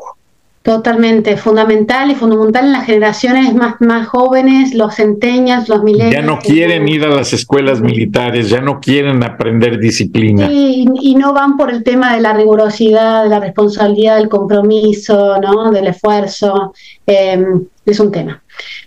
[0.65, 6.15] Totalmente, fundamental y fundamental en las generaciones más, más jóvenes, los centenias, los milenios.
[6.15, 10.49] Ya no quieren ir a las escuelas militares, ya no quieren aprender disciplina.
[10.49, 15.39] Sí, y, no van por el tema de la rigurosidad, de la responsabilidad, del compromiso,
[15.39, 15.71] ¿no?
[15.71, 16.73] del esfuerzo.
[17.07, 18.43] Em, es un tema.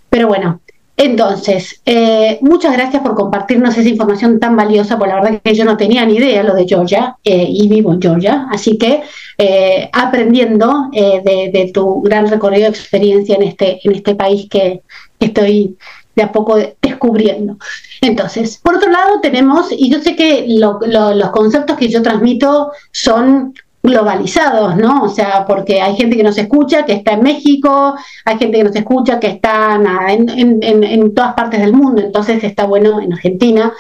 [0.10, 0.62] Pero bueno,
[1.00, 5.64] entonces, eh, muchas gracias por compartirnos esa información tan valiosa, porque la verdad que yo
[5.64, 9.04] no tenía ni idea lo de Georgia eh, y vivo en Georgia, así que
[9.38, 14.82] eh, aprendiendo de, tu gran recorrido de experiencia en este, en este país que,
[15.20, 15.78] estoy
[16.16, 17.58] de a poco descubriendo.
[18.02, 23.54] Entonces, por otro lado tenemos, y yo sé que los conceptos que yo transmito son
[23.88, 25.04] globalizados, ¿no?
[25.04, 28.64] O sea, porque hay gente que nos escucha que está en México, hay gente que
[28.64, 29.80] nos escucha que está
[30.12, 33.74] en, todas partes del mundo, entonces está bueno en Argentina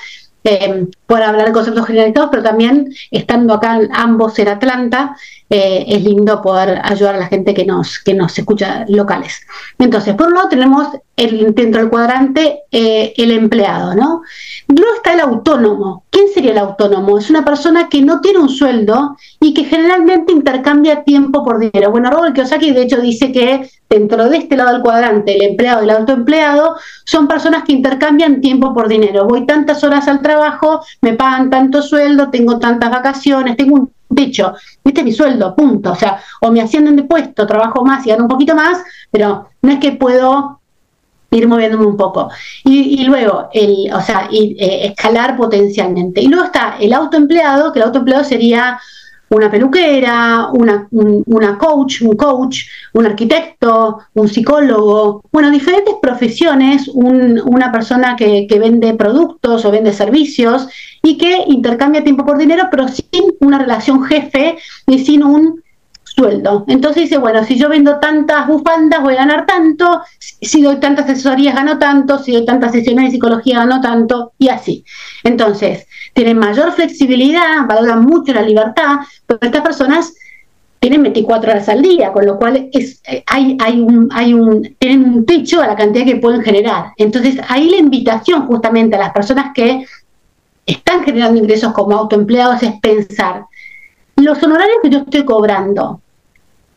[0.43, 5.17] eh, poder hablar de conceptos generalizados, pero también estando acá ambos en Atlanta,
[5.49, 9.41] eh, es lindo poder ayudar a la gente que nos, que nos escucha locales.
[9.77, 10.87] Entonces, por un lado tenemos
[11.17, 14.21] el, dentro del cuadrante eh, el empleado, ¿no?
[14.67, 16.03] Luego está el autónomo.
[16.11, 17.17] ¿Quién sería el autónomo?
[17.17, 21.89] Es una persona que no tiene un sueldo y que generalmente intercambia tiempo por dinero.
[21.89, 25.81] Bueno, Robert Kiyosaki de hecho dice que dentro de este lado del cuadrante, el empleado
[25.81, 29.25] y el autoempleado, son personas que intercambian tiempo por dinero.
[29.25, 34.53] Voy tantas horas al trabajo, me pagan tanto sueldo, tengo tantas vacaciones, tengo un techo,
[34.83, 35.93] este es mi sueldo, punto.
[35.93, 39.49] O sea, o me ascienden de puesto, trabajo más y gano un poquito más, pero
[39.63, 40.59] no es que puedo
[41.31, 42.29] ir moviéndome un poco.
[42.63, 46.21] Y, luego, el, o sea, eh, escalar potencialmente.
[46.21, 48.79] Y luego está el autoempleado, que el autoempleado sería
[49.29, 52.61] una peluquera, una, una coach, un coach,
[52.93, 59.91] un arquitecto, un psicólogo, bueno, diferentes profesiones, una persona que, que, vende productos o vende
[59.91, 60.69] servicios
[61.03, 65.61] y que intercambia tiempo por dinero, pero sin una relación jefe y sin un
[66.17, 66.65] sueldo.
[66.67, 71.05] Entonces dice, bueno, si yo vendo tantas bufandas voy a ganar tanto, si doy tantas
[71.05, 74.83] asesorías gano tanto, si doy tantas sesiones de psicología gano tanto, y así.
[75.23, 78.97] Entonces, tienen mayor flexibilidad, valoran mucho la libertad,
[79.27, 80.13] pero estas personas
[80.79, 84.75] tienen 24 horas al día, con lo cual es, eh, hay, hay un, hay un,
[84.79, 86.93] tienen un techo a la cantidad que pueden generar.
[86.97, 89.85] Entonces, ahí la invitación justamente a las personas que
[90.65, 93.45] están generando ingresos como autoempleados es pensar,
[94.17, 96.01] los honorarios que yo estoy cobrando,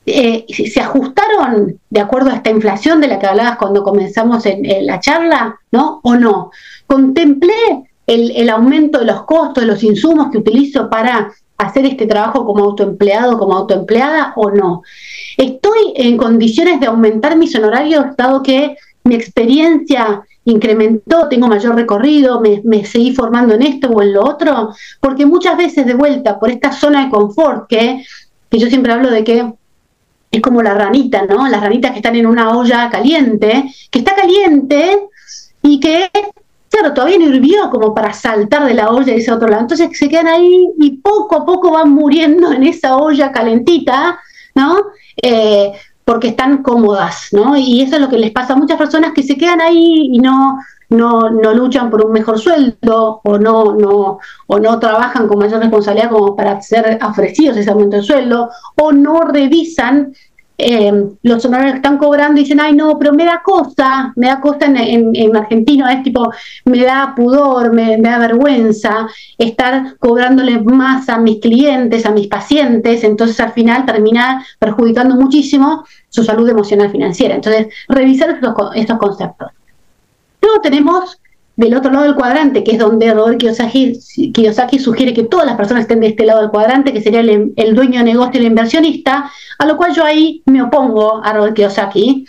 [0.07, 4.65] eh, ¿se ajustaron de acuerdo a esta inflación de la que hablabas cuando comenzamos en,
[4.87, 6.01] la charla, ¿no?
[6.03, 6.51] ¿O no?
[6.87, 12.45] ¿Contemplé el, aumento de los costos, de los insumos que utilizo para hacer este trabajo
[12.47, 14.83] como autoempleado, como autoempleada o no?
[15.37, 22.41] ¿Estoy en condiciones de aumentar mis honorarios dado que mi experiencia incrementó, tengo mayor recorrido,
[22.41, 26.51] me, seguí formando en esto o en lo otro, porque muchas veces de vuelta por
[26.51, 28.05] esta zona de confort que,
[28.51, 29.53] que yo siempre hablo de que
[30.31, 31.49] es como la ranita, ¿no?
[31.49, 35.09] Las ranitas que están en una olla caliente, que está caliente
[35.63, 36.09] y que,
[36.69, 39.63] claro, todavía no hirvió como para saltar de la olla y a otro lado.
[39.63, 44.21] Entonces se quedan ahí y poco a poco van muriendo en esa olla calentita,
[44.55, 44.77] ¿no?
[45.21, 45.73] Eh,
[46.05, 47.57] porque están cómodas, ¿no?
[47.57, 50.19] Y eso es lo que les pasa a muchas personas que se quedan ahí y
[50.19, 50.59] no,
[50.91, 55.61] no, no luchan por un mejor sueldo o no, no, o no trabajan con mayor
[55.61, 60.13] responsabilidad como para ser ofrecidos ese aumento de sueldo, o no revisan
[60.63, 64.27] eh, los honorarios que están cobrando y dicen, ay no, pero me da cosa, me
[64.27, 66.31] da cosa en, en, argentino, es tipo,
[66.67, 73.05] me da pudor, me, da vergüenza estar cobrándole más a mis clientes, a mis pacientes,
[73.05, 77.37] entonces al final termina perjudicando muchísimo su salud emocional financiera.
[77.37, 79.60] Entonces, revisar estos, estos conceptos.
[80.43, 81.21] Luego tenemos
[81.57, 85.83] del otro lado del cuadrante, que es donde Robert Kiyosaki, sugiere que todas las personas
[85.83, 88.51] estén de este lado del cuadrante, que sería el, el dueño de negocio y el
[88.51, 92.27] inversionista, a lo cual yo ahí me opongo a Robert Kiyosaki,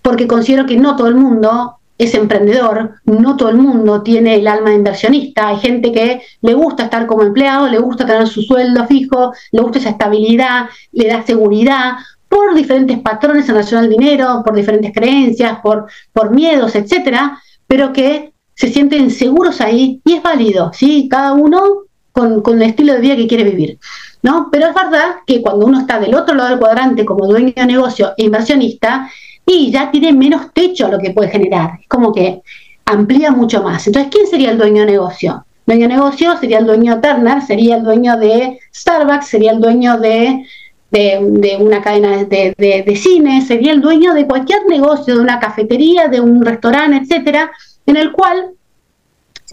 [0.00, 4.48] porque considero que no todo el mundo es emprendedor, no todo el mundo tiene el
[4.48, 8.42] alma de inversionista, hay gente que le gusta estar como empleado, le gusta tener su
[8.42, 11.92] sueldo fijo, le gusta esa estabilidad, le da seguridad,
[12.32, 17.92] por diferentes patrones en relación al dinero, por diferentes creencias, por, por miedos, etcétera, pero
[17.92, 21.08] que se sienten seguros ahí y es válido, ¿sí?
[21.10, 23.78] Cada uno con, con el estilo de vida que quiere vivir.
[24.22, 24.48] ¿no?
[24.50, 27.66] Pero es verdad que cuando uno está del otro lado del cuadrante como dueño de
[27.66, 29.10] negocio e inversionista,
[29.44, 31.80] y ya tiene menos techo lo que puede generar.
[31.80, 32.42] Es como que
[32.84, 33.86] amplía mucho más.
[33.86, 35.44] Entonces, ¿quién sería el dueño de negocio?
[35.66, 39.60] Dueño de negocio sería el dueño de Turner, sería el dueño de Starbucks, sería el
[39.60, 40.44] dueño de,
[40.92, 46.08] de, una cadena de, de, cine, sería el dueño de cualquier negocio, de una cafetería,
[46.08, 47.50] de un restaurante, etcétera,
[47.86, 48.50] en el cual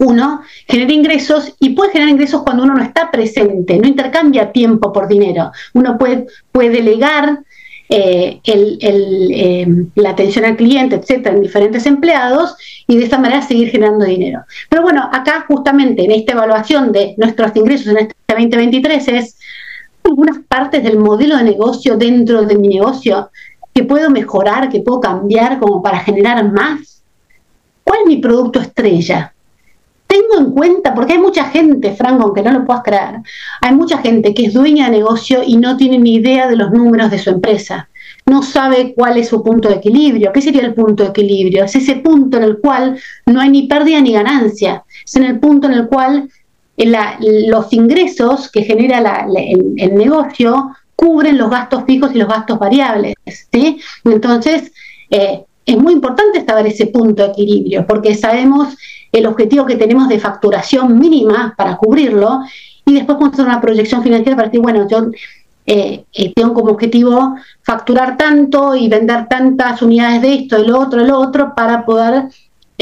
[0.00, 4.92] uno genera ingresos y puede generar ingresos cuando uno no está presente, no intercambia tiempo
[4.92, 5.50] por dinero.
[5.74, 7.40] Uno puede, puede delegar
[7.88, 9.66] eh, el, eh,
[9.96, 12.54] la atención al cliente, etcétera, en diferentes empleados
[12.86, 14.44] y de esta manera seguir generando dinero.
[14.68, 19.38] Pero bueno, acá justamente en esta evaluación de nuestros ingresos en este 2023 es
[20.04, 23.30] algunas partes del modelo de negocio dentro de mi negocio
[23.72, 27.02] que puedo mejorar, que puedo cambiar como para generar más.
[27.84, 29.32] ¿Cuál es mi producto estrella?
[30.10, 33.20] tengo en cuenta, porque hay mucha gente, Franco, aunque no lo puedas creer,
[33.60, 36.72] hay mucha gente que es dueña de negocio y no tiene ni idea de los
[36.72, 37.88] números de su empresa.
[38.26, 40.32] No sabe cuál es su punto de equilibrio.
[40.32, 41.64] ¿Qué sería el punto de equilibrio?
[41.64, 44.84] Es ese punto en el cual no hay ni pérdida ni ganancia.
[45.04, 46.28] Es en el punto en el cual
[46.80, 53.14] eh, los ingresos que genera el, negocio cubren los gastos fijos y los gastos variables.
[53.52, 53.80] ¿sí?
[54.04, 54.72] Entonces,
[55.10, 58.76] eh, es muy importante saber ese punto de equilibrio, porque sabemos
[59.12, 62.40] el objetivo que tenemos de facturación mínima para cubrirlo
[62.86, 65.10] y después podemos hacer una proyección financiera para decir, bueno, yo
[65.66, 70.80] eh, eh, tengo como objetivo facturar tanto y vender tantas unidades de esto, de lo
[70.80, 72.24] otro, de lo otro, para poder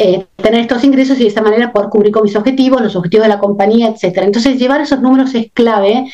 [0.01, 3.25] eh, tener estos ingresos y de esa manera poder cubrir con mis objetivos, los objetivos
[3.25, 4.27] de la compañía, etcétera.
[4.27, 6.09] Entonces, llevar esos números es clave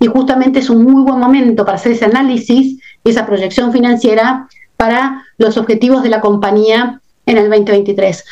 [0.00, 4.48] y justamente es un muy buen momento para hacer ese análisis y esa proyección financiera
[4.76, 8.24] para los objetivos de la compañía en el 2023.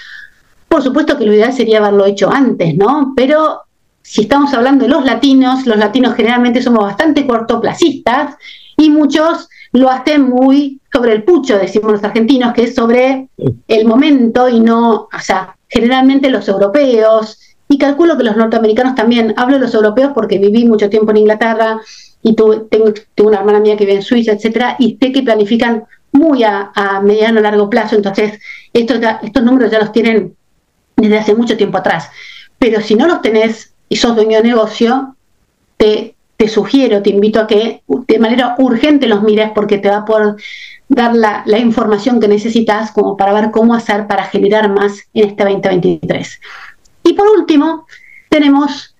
[0.66, 3.12] Por supuesto que lo ideal sería haberlo hecho antes, ¿no?
[3.14, 3.60] Pero
[4.02, 8.34] si estamos hablando de los latinos, los latinos generalmente somos bastante cortoplacistas
[8.76, 13.28] y muchos lo hacen muy sobre el pucho, decimos los argentinos, que es sobre
[13.68, 17.38] el momento y no, o sea, generalmente los europeos,
[17.68, 21.18] y calculo que los norteamericanos también, hablo de los europeos porque viví mucho tiempo en
[21.18, 21.80] Inglaterra
[22.22, 25.84] y tengo, tengo una hermana mía que vive en Suiza, etcétera, y sé que planifican
[26.12, 28.38] muy a, mediano o largo plazo, entonces
[28.72, 30.34] estos, estos números ya los tienen
[30.96, 32.08] desde hace mucho tiempo atrás.
[32.58, 35.14] Pero si no los tenés y sos dueño de negocio,
[35.76, 39.98] te, te sugiero, te invito a que de manera urgente los mires porque te va
[39.98, 40.36] a poder
[40.88, 45.44] dar la, información que necesitas como para ver cómo hacer para generar más en este
[45.44, 46.40] 2023.
[47.04, 47.86] Y por último,
[48.28, 48.94] tenemos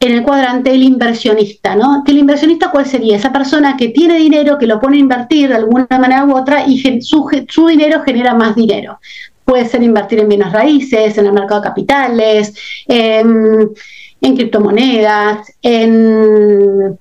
[0.00, 2.02] en el cuadrante el inversionista, ¿no?
[2.04, 3.16] Que el inversionista, ¿cuál sería?
[3.16, 6.66] Esa persona que tiene dinero, que lo pone a invertir de alguna manera u otra
[6.66, 8.98] y su, dinero genera más dinero.
[9.44, 12.54] Puede ser invertir en bienes raíces, en el mercado de capitales,
[12.86, 13.70] en,
[14.24, 16.98] en criptomonedas, en,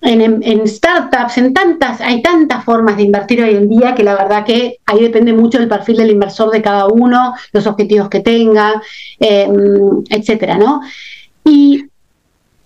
[0.00, 4.44] en, startups, en tantas, hay tantas formas de invertir hoy en día que la verdad
[4.44, 8.80] que ahí depende mucho del perfil del inversor de cada uno, los objetivos que tenga,
[9.20, 9.48] eh,
[10.10, 10.80] etcétera, ¿no?
[11.44, 11.84] Y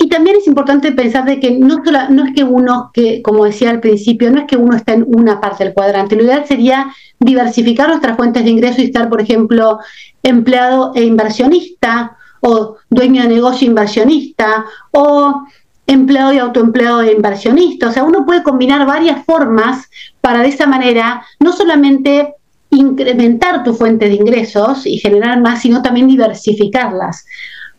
[0.00, 3.70] y también es importante pensar de que no, no es que uno, que como decía
[3.70, 6.14] al principio, no es que uno está en una parte del cuadrante.
[6.14, 9.80] Lo ideal sería diversificar nuestras fuentes de ingreso y estar, por ejemplo,
[10.22, 15.42] empleado e inversionista o dueño de negocio inversionista o
[15.86, 17.88] empleado y autoempleado e inversionista.
[17.88, 19.88] O sea, uno puede combinar varias formas
[20.20, 22.34] para de esa manera no solamente
[22.70, 27.24] incrementar tu fuente de ingresos y generar más, sino también diversificarlas.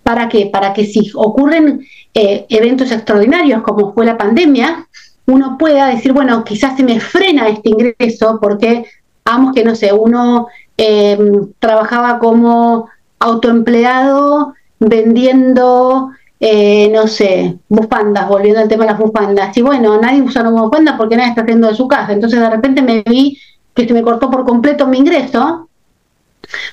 [0.04, 0.50] ¿Para qué?
[0.52, 4.88] Para que si ocurren eh, eventos extraordinarios como fue la pandemia,
[5.28, 8.86] uno pueda decir, bueno, quizás se me frena este ingreso porque,
[9.24, 12.90] vamos que no sé, uno em, trabajaba como
[13.20, 16.10] autoempleado vendiendo,
[16.40, 19.56] eh, no sé, bufandas, volviendo al tema de las bufandas.
[19.58, 22.14] Y bueno, nadie usa una bufanda porque nadie está haciendo de su casa.
[22.14, 23.38] Entonces de repente me vi
[23.74, 25.70] que se me cortó por completo mi ingreso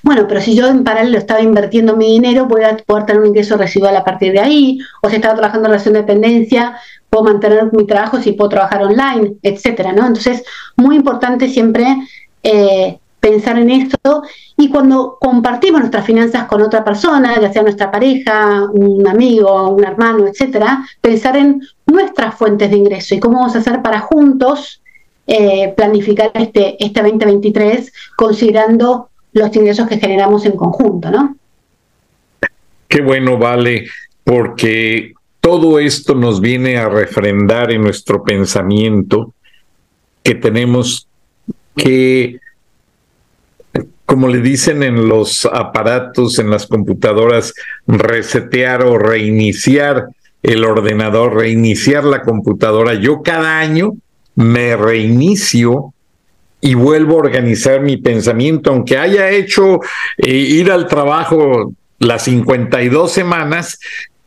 [0.03, 3.29] bueno, pero si yo en paralelo estaba invirtiendo mi dinero, voy a poder tener un
[3.29, 6.77] ingreso residual a partir de ahí, o si estaba trabajando en relación de dependencia,
[7.11, 10.07] puedo mantener mi trabajo si puedo trabajar online, etcétera, ¿no?
[10.07, 10.45] Entonces,
[10.77, 11.97] muy importante siempre
[12.43, 14.23] eh, pensar en esto
[14.57, 19.83] y cuando compartimos nuestras finanzas con otra persona, ya sea nuestra pareja, un amigo, un
[19.83, 24.81] hermano, etcétera, pensar en nuestras fuentes de ingreso y cómo vamos a hacer para juntos
[25.27, 31.37] eh, planificar este, este 2023 considerando los ingresos que generamos en conjunto, ¿no?
[32.87, 33.87] Qué bueno, vale,
[34.23, 39.35] porque todo esto nos viene a refrendar en nuestro pensamiento
[40.23, 41.09] que tenemos
[41.75, 42.41] que,
[44.07, 47.53] como le dicen en los aparatos, en las computadoras,
[47.87, 50.07] resetear o reiniciar
[50.43, 52.95] el ordenador, reiniciar la computadora.
[52.95, 53.95] Yo cada año
[54.37, 55.93] me reinicio
[56.61, 59.81] y vuelvo a organizar mi pensamiento, aunque haya hecho
[60.19, 63.79] eh, ir al trabajo las 52 semanas,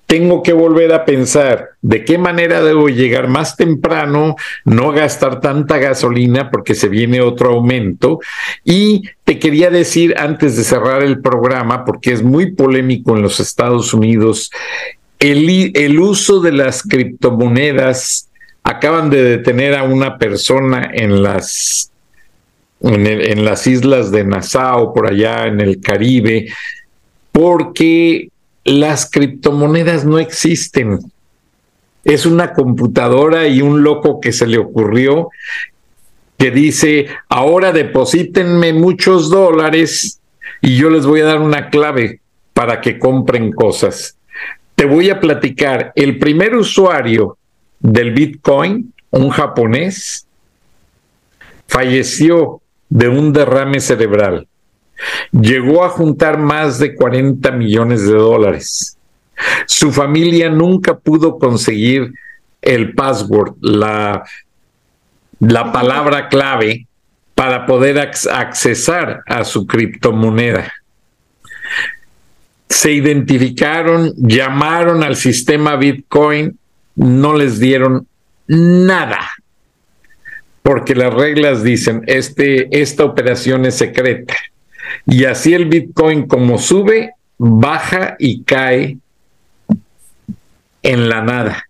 [0.09, 4.35] tengo que volver a pensar de qué manera debo llegar más temprano,
[4.65, 8.19] no gastar tanta gasolina porque se viene otro aumento.
[8.63, 13.39] Y te quería decir antes de cerrar el programa, porque es muy polémico en los
[13.39, 14.49] Estados Unidos,
[15.19, 18.29] el, uso de las criptomonedas.
[18.63, 21.91] Acaban de detener a una persona en las
[22.81, 26.47] en, las islas de Nassau, por allá en el Caribe,
[27.31, 28.29] porque
[28.69, 30.99] las criptomonedas no existen.
[32.03, 35.29] Es una computadora y un loco que se le ocurrió
[36.37, 40.21] que dice, ahora deposítenme muchos dólares
[40.61, 42.21] y yo les voy a dar una clave
[42.53, 44.15] para que compren cosas.
[44.75, 47.37] Te voy a platicar, el primer usuario
[47.79, 50.27] del Bitcoin, un japonés,
[51.67, 54.47] falleció de un derrame cerebral.
[55.31, 58.97] Llegó a juntar más de 40 millones de dólares.
[59.65, 62.13] Su familia nunca pudo conseguir
[62.61, 64.23] el password, la,
[65.39, 66.87] la palabra clave
[67.35, 70.73] para poder accesar a su criptomoneda.
[72.67, 76.59] Se identificaron, llamaron al sistema Bitcoin,
[76.95, 78.05] no les dieron
[78.47, 79.19] nada
[80.69, 84.35] porque las reglas dicen, este, esta operación es secreta.
[85.05, 88.97] Y así el Bitcoin como sube, baja y cae
[90.83, 91.65] en la nada.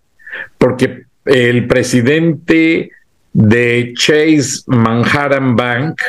[0.57, 2.91] Porque el presidente
[3.33, 6.01] de Chase Manhattan Bank,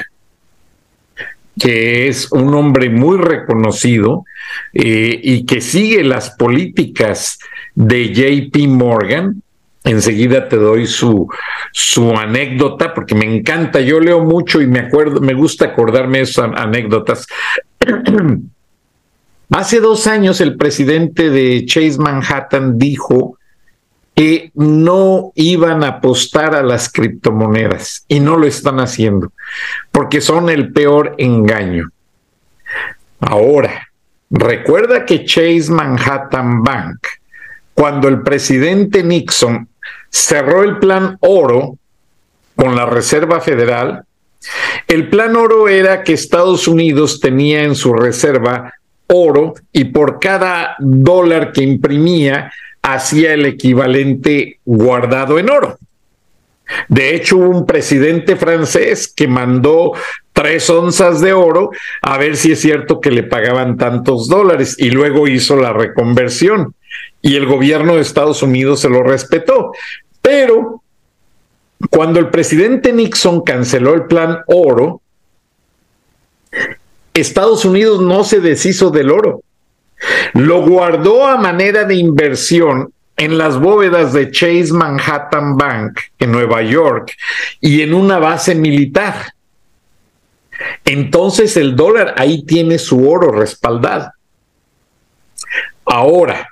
[1.59, 4.25] que es un hombre muy reconocido
[4.73, 7.39] eh, y que sigue las políticas
[7.75, 9.43] de JP Morgan,
[9.85, 11.29] enseguida te doy su,
[11.73, 16.51] su anécdota, porque me encanta, yo leo mucho y me acuerdo, me gusta acordarme esas
[16.55, 17.27] anécdotas.
[19.51, 23.37] Hace dos años el presidente de Chase Manhattan dijo
[24.15, 29.33] que no iban a apostar a las criptomonedas y no lo están haciendo
[29.91, 31.91] porque son el peor engaño.
[33.19, 33.89] Ahora,
[34.31, 36.99] recuerda que Chase Manhattan Bank,
[37.75, 39.70] cuando el presidente Nixon
[40.11, 41.79] cerró el plan oro
[42.57, 44.05] con la Reserva Federal.
[44.87, 48.75] El plan oro era que Estados Unidos tenía en su reserva
[49.07, 55.79] oro y por cada dólar que imprimía hacía el equivalente guardado en oro.
[56.89, 59.93] De hecho, hubo un presidente francés que mandó
[60.33, 61.71] tres onzas de oro
[62.01, 66.75] a ver si es cierto que le pagaban tantos dólares y luego hizo la reconversión
[67.23, 69.73] y el gobierno de Estados Unidos se lo respetó.
[70.23, 70.83] Pero
[71.91, 75.01] cuando el presidente Nixon canceló el plan oro,
[77.15, 79.43] Estados Unidos no se deshizo del oro.
[80.35, 86.63] Lo guardó a manera de inversión en las bóvedas de Chase Manhattan Bank en Nueva
[86.63, 87.13] York
[87.61, 89.35] y en una base militar.
[90.85, 94.11] Entonces el dólar ahí tiene su oro respaldado.
[95.85, 96.49] Ahora,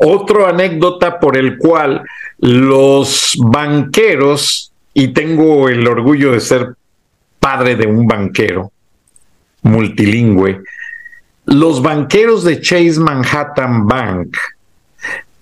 [0.00, 2.02] otra anécdota por el cual
[2.38, 6.74] los banqueros, y tengo el orgullo de ser
[7.38, 8.72] padre de un banquero
[9.62, 10.62] multilingüe,
[11.46, 14.36] los banqueros de Chase Manhattan Bank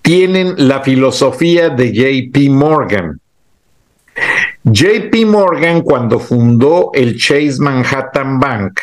[0.01, 3.19] tienen la filosofía de JP Morgan.
[4.63, 8.79] JP Morgan, cuando fundó el Chase Manhattan Bank,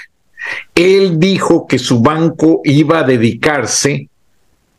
[0.75, 4.09] él dijo que su banco iba a dedicarse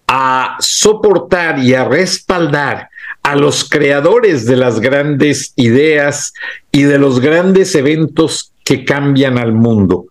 [0.07, 2.89] a soportar y a respaldar
[3.23, 6.33] a los creadores de las grandes ideas
[6.71, 10.05] y de los grandes eventos que cambian al mundo.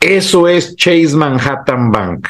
[0.00, 2.28] Eso es Chase Manhattan Bank.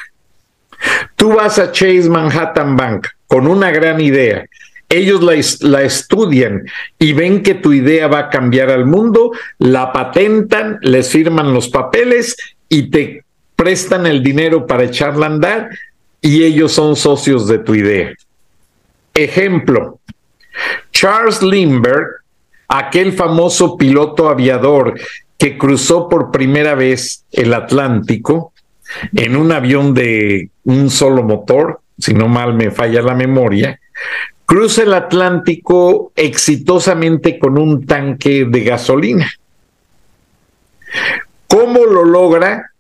[1.17, 4.45] Tú vas a Chase Manhattan Bank con una gran idea.
[4.91, 5.23] Ellos
[5.61, 6.65] la, estudian
[6.99, 11.69] y ven que tu idea va a cambiar al mundo, la patentan, les firman los
[11.69, 12.37] papeles
[12.71, 13.25] y te
[13.55, 15.71] prestan el dinero para echarla a andar
[16.21, 18.13] y ellos son socios de tu idea.
[19.15, 19.99] Ejemplo,
[20.93, 22.09] Charles Lindbergh,
[22.69, 24.99] aquel famoso piloto aviador
[25.37, 28.53] que cruzó por primera vez el Atlántico
[29.15, 33.79] en un avión de un solo motor, si no mal me falla la memoria,
[34.47, 39.31] cruza el Atlántico exitosamente con un tanque de gasolina.
[41.47, 42.73] ¿Cómo lo logra?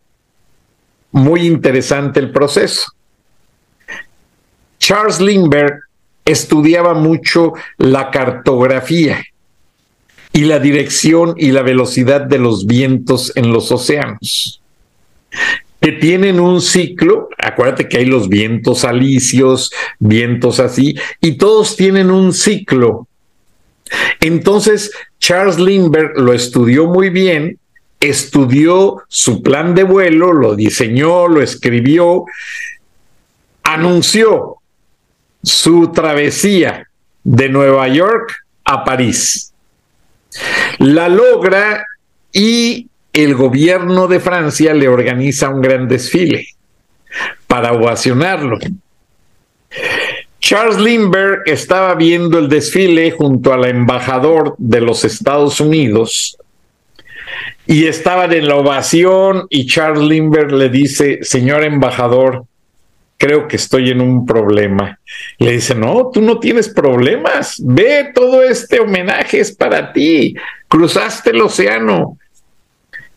[1.13, 2.93] Muy interesante el proceso.
[4.89, 5.81] Charles Lindbergh
[6.25, 9.23] estudiaba mucho la cartografía
[10.33, 14.63] y la dirección y la velocidad de los vientos en los océanos
[15.79, 22.11] que tienen un ciclo, acuérdate que hay los vientos alisios, vientos así, y todos tienen
[22.11, 23.07] un ciclo.
[24.21, 27.59] Entonces, Charles Lindbergh lo estudió muy bien,
[28.01, 32.25] estudió su plan de vuelo, lo diseñó, lo escribió,
[33.63, 34.58] anunció
[35.43, 36.89] su travesía
[37.25, 38.35] de Nueva York
[38.65, 39.53] a París.
[40.79, 41.85] La logra
[42.33, 46.47] y el gobierno de Francia le organiza un gran desfile
[47.47, 48.59] para ovacionarlo.
[50.41, 56.39] Charles Lindbergh estaba viendo el desfile junto al embajador de los Estados Unidos
[57.67, 62.45] y estaban en la ovación y Charles Lindbergh le dice, señor embajador,
[63.19, 64.99] creo que estoy en un problema.
[65.39, 70.35] Le dice, no, tú no tienes problemas, ve, todo este homenaje es para ti,
[70.69, 72.17] cruzaste el océano,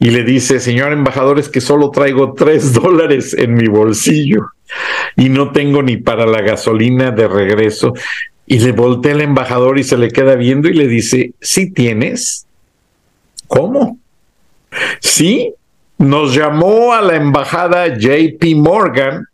[0.02, 4.48] y le dice, señor embajador, es que solo traigo tres dólares en mi bolsillo
[5.16, 7.94] y no tengo ni para la gasolina de regreso.
[8.48, 12.48] Y le voltea el embajador y se le queda viendo y le dice, ¿sí tienes?
[13.48, 14.00] ¿Cómo?
[15.00, 15.54] Sí,
[16.00, 19.28] nos llamó a la embajada JP Morgan,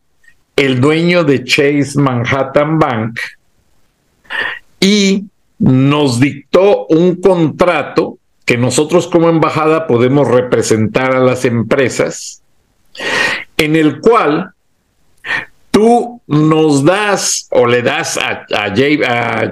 [0.58, 3.20] el dueño de Chase Manhattan Bank,
[4.82, 5.26] y
[5.60, 12.42] nos dictó un contrato que nosotros como embajada podemos representar a las empresas,
[13.56, 14.52] en el cual
[15.72, 18.46] tú nos das o le das a,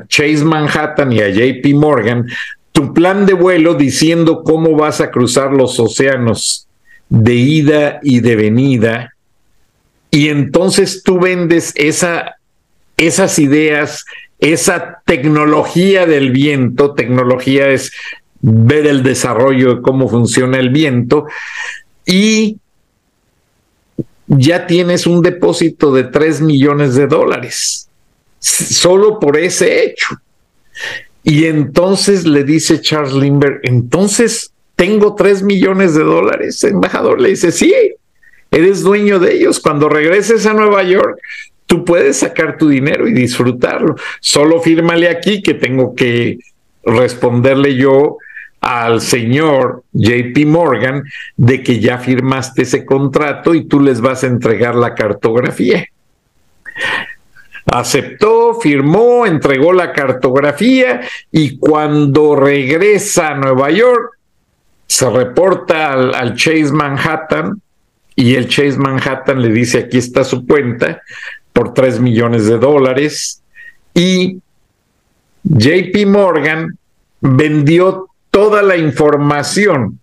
[0.07, 2.25] Chase Manhattan y a JP Morgan
[2.71, 6.67] tu plan de vuelo diciendo cómo vas a cruzar los océanos
[7.07, 9.14] de ida y de venida.
[10.15, 12.37] Y entonces tú vendes esa,
[12.95, 14.05] esas ideas,
[14.39, 17.91] esa tecnología del viento, tecnología es
[18.39, 21.25] ver el desarrollo de cómo funciona el viento
[22.05, 22.59] y
[24.27, 27.89] ya tienes un depósito de 3 millones de dólares,
[28.39, 30.15] solo por ese hecho.
[31.23, 36.63] Y entonces le dice Charles Lindbergh, entonces tengo 3 millones de dólares.
[36.63, 37.73] Embajador le dice, sí,
[38.55, 39.59] eres dueño de ellos.
[39.59, 41.19] Cuando regreses a Nueva York,
[41.65, 43.95] tú puedes sacar tu dinero y disfrutarlo.
[44.21, 46.39] Solo fírmale aquí que tengo que
[46.83, 48.17] responderle yo
[48.61, 51.03] al señor JP Morgan
[51.35, 55.85] de que ya firmaste ese contrato y tú les vas a entregar la cartografía.
[57.65, 64.17] Aceptó, firmó, entregó la cartografía y cuando regresa a Nueva York,
[64.87, 67.61] se reporta al, al Chase Manhattan
[68.15, 71.01] y el Chase Manhattan le dice aquí está su cuenta
[71.53, 73.41] por 3 millones de dólares
[73.93, 74.39] y
[75.43, 76.77] JP Morgan
[77.21, 79.99] vendió toda la información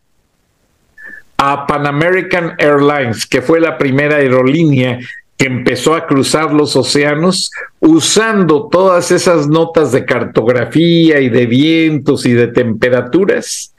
[1.37, 5.01] a Pan American Airlines, que fue la primera aerolínea
[5.37, 12.25] que empezó a cruzar los océanos usando todas esas notas de cartografía y de vientos
[12.27, 13.75] y de temperaturas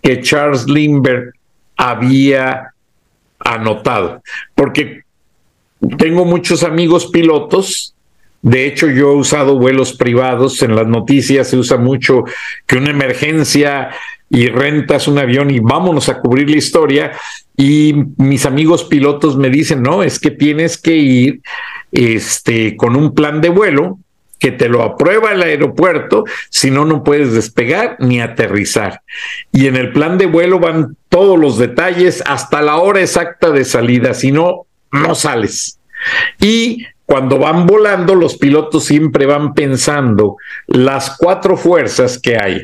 [0.00, 1.34] que Charles Lindbergh
[1.76, 2.73] había
[3.44, 4.22] anotado.
[4.54, 5.02] Porque
[5.98, 7.94] tengo muchos amigos pilotos.
[8.42, 10.62] De hecho, yo he usado vuelos privados.
[10.62, 12.24] En las noticias se usa mucho
[12.66, 13.90] que una emergencia
[14.30, 17.12] y rentas un avión y vámonos a cubrir la historia.
[17.56, 21.40] Y mis amigos pilotos me dicen, no, es que tienes que ir
[21.92, 23.98] este, con un plan de vuelo
[24.44, 29.00] que te lo aprueba el aeropuerto, si no, no puedes despegar ni aterrizar.
[29.52, 33.64] Y en el plan de vuelo van todos los detalles hasta la hora exacta de
[33.64, 35.78] salida, si no, no sales.
[36.40, 42.62] Y cuando van volando, los pilotos siempre van pensando las cuatro fuerzas que hay.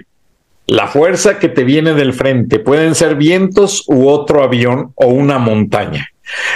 [0.67, 5.39] La fuerza que te viene del frente pueden ser vientos u otro avión o una
[5.39, 6.09] montaña.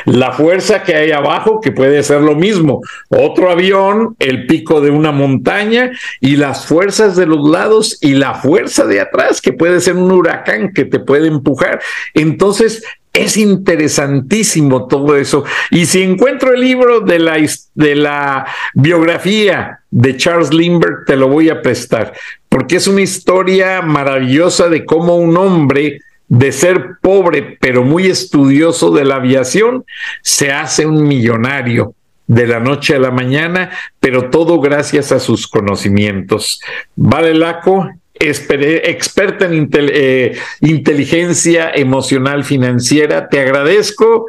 [0.07, 4.91] La fuerza que hay abajo, que puede ser lo mismo, otro avión, el pico de
[4.91, 5.91] una montaña
[6.21, 10.11] y las fuerzas de los lados y la fuerza de atrás, que puede ser un
[10.11, 11.81] huracán que te puede empujar.
[12.15, 12.83] Entonces,
[13.15, 15.45] es interesantísimo todo eso.
[15.71, 17.37] Y si encuentro el libro de la,
[17.75, 18.45] de la
[18.75, 22.13] biografía de Charles Lindbergh, te lo voy a prestar,
[22.49, 26.01] porque es una historia maravillosa de cómo un hombre
[26.39, 29.85] de ser pobre pero muy estudioso de la aviación,
[30.23, 31.95] se hace un millonario
[32.27, 33.71] de la noche a la mañana,
[34.01, 36.61] pero todo gracias a sus conocimientos.
[36.97, 44.27] Vale Laco, experta en eh, inteligencia emocional financiera, te agradezco,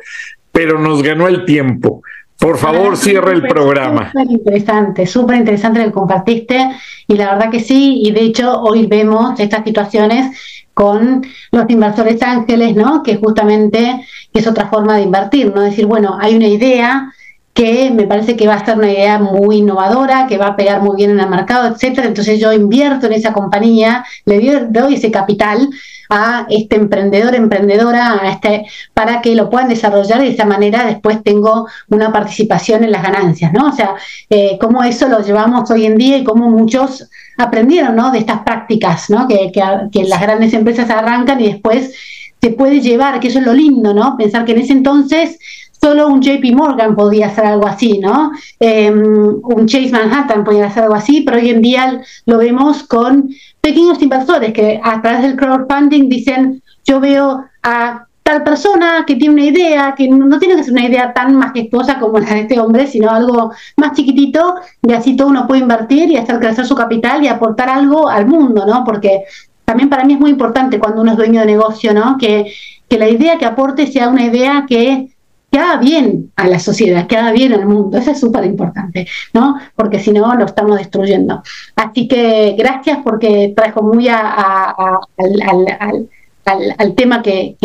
[0.51, 2.01] pero nos ganó el tiempo.
[2.37, 4.11] Por favor, ah, cierre el programa.
[4.11, 6.69] Súper interesante, súper interesante lo que compartiste
[7.07, 10.37] y la verdad que sí, y de hecho hoy vemos estas situaciones
[10.75, 13.01] con los inversores ángeles, ¿no?
[13.01, 15.61] Que justamente es otra forma de invertir, ¿no?
[15.61, 17.13] Decir, bueno, hay una idea
[17.55, 20.81] que me parece que va a ser una idea muy innovadora, que va a pegar
[20.81, 22.05] muy bien en el mercado, etcétera.
[22.05, 25.69] Entonces yo invierto en esa compañía, le doy ese capital
[26.09, 30.85] a este emprendedor, emprendedora, a este, para que lo puedan desarrollar y de esa manera
[30.85, 33.69] después tengo una participación en las ganancias, ¿no?
[33.69, 33.95] O sea,
[34.29, 38.11] eh, cómo eso lo llevamos hoy en día y cómo muchos aprendieron, ¿no?
[38.11, 39.29] De estas prácticas, ¿no?
[39.29, 41.93] Que, que, las grandes empresas arrancan y después
[42.41, 44.17] se puede llevar, que eso es lo lindo, ¿no?
[44.17, 45.39] Pensar que en ese entonces
[45.85, 48.31] solo un JP Morgan podía hacer algo así, ¿no?
[48.59, 53.29] Em, un Chase Manhattan podía hacer algo así, pero hoy en día lo vemos con
[53.61, 59.35] pequeños inversores que a través del crowdfunding dicen, yo veo a tal persona que tiene
[59.35, 62.59] una idea, que no tiene que ser una idea tan majestuosa como la de este
[62.59, 66.73] hombre, sino algo más chiquitito, y así todo uno puede invertir y hacer crecer su
[66.73, 68.83] capital y aportar algo al mundo, ¿no?
[68.83, 69.21] Porque
[69.65, 72.17] también para mí es muy importante cuando uno es dueño de negocio, ¿no?
[72.17, 72.51] Que,
[72.89, 75.14] que la idea que aporte sea una idea que que
[75.57, 77.97] haga bien a la sociedad, que haga bien al mundo.
[77.97, 79.59] Eso es súper importante, ¿no?
[79.75, 81.41] Porque si no, lo estamos destruyendo.
[81.75, 84.29] Así que gracias porque trajo muy a,
[84.77, 86.07] al,
[86.45, 87.55] al, tema que,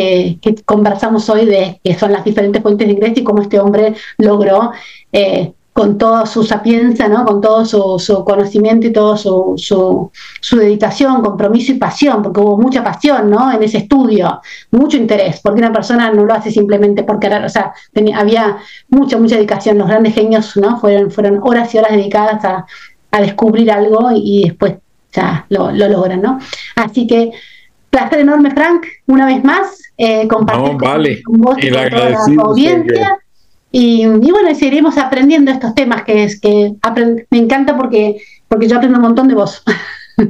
[0.64, 4.72] conversamos hoy de que son las diferentes fuentes de ingreso y cómo este hombre logró
[5.12, 7.24] eh, con toda su sapiencia, ¿no?
[7.24, 12.84] con todo su, conocimiento y toda su, su, dedicación, compromiso y pasión, porque hubo mucha
[12.84, 13.50] pasión ¿no?
[13.50, 14.42] en ese estudio,
[14.72, 17.72] mucho interés, porque una persona no lo hace simplemente por querer, o sea,
[18.14, 18.58] había
[18.90, 20.78] mucha, mucha dedicación, los grandes genios ¿no?
[20.78, 22.66] fueron, fueron horas y horas dedicadas a,
[23.10, 24.74] a descubrir algo y, después
[25.14, 26.20] ya lo, lo, logran.
[26.20, 26.40] ¿no?
[26.76, 27.30] Así que
[27.88, 33.18] placer enorme, Frank, una vez más, eh, compartir con, vos y con toda la audiencia.
[33.72, 36.72] Y, bueno, seguiremos aprendiendo estos temas que es que
[37.30, 39.62] me encanta porque, porque yo aprendo un montón de vos.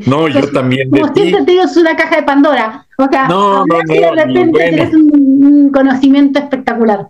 [0.06, 0.88] No, yo también.
[0.88, 2.86] Como siempre te digo, es una caja de Pandora.
[2.96, 7.08] O sea, no, no, no, de repente tienes un, conocimiento espectacular.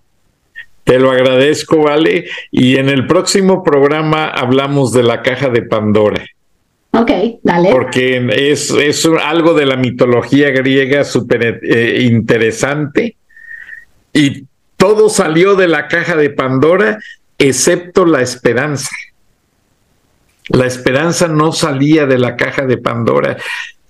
[0.85, 2.25] Te lo agradezco, Vale.
[2.51, 6.25] Y en el próximo programa hablamos de la caja de Pandora.
[6.93, 7.11] Ok,
[7.43, 7.71] dale.
[7.71, 13.17] Porque es, es algo de la mitología griega súper eh, interesante
[14.15, 14.45] y
[14.81, 16.99] todo salió de la caja de Pandora
[17.37, 18.89] excepto la esperanza.
[20.49, 23.37] La esperanza no salía de la caja de Pandora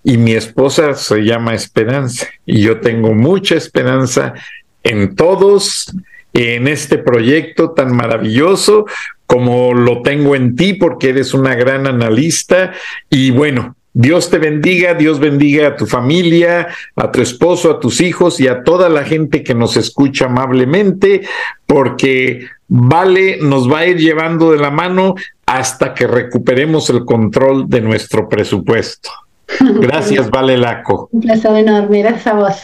[0.03, 4.35] y mi esposa se llama Esperanza y yo tengo mucha esperanza
[4.83, 5.95] en todos,
[6.33, 8.87] en este proyecto tan maravilloso
[9.27, 12.73] como lo tengo en ti porque eres una gran analista
[13.09, 18.01] y bueno, Dios te bendiga, Dios bendiga a tu familia, a tu esposo, a tus
[18.01, 21.23] hijos y a toda la gente que nos escucha amablemente,
[21.67, 27.69] porque Vale nos va a ir llevando de la mano hasta que recuperemos el control
[27.69, 29.11] de nuestro presupuesto.
[29.59, 31.09] Gracias, Vale Laco.
[31.11, 32.55] Un placer enorme, gracias a vos.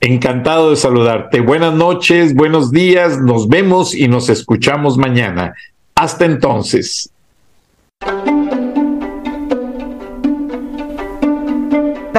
[0.00, 1.40] Encantado de saludarte.
[1.40, 5.52] Buenas noches, buenos días, nos vemos y nos escuchamos mañana.
[5.94, 7.10] Hasta entonces.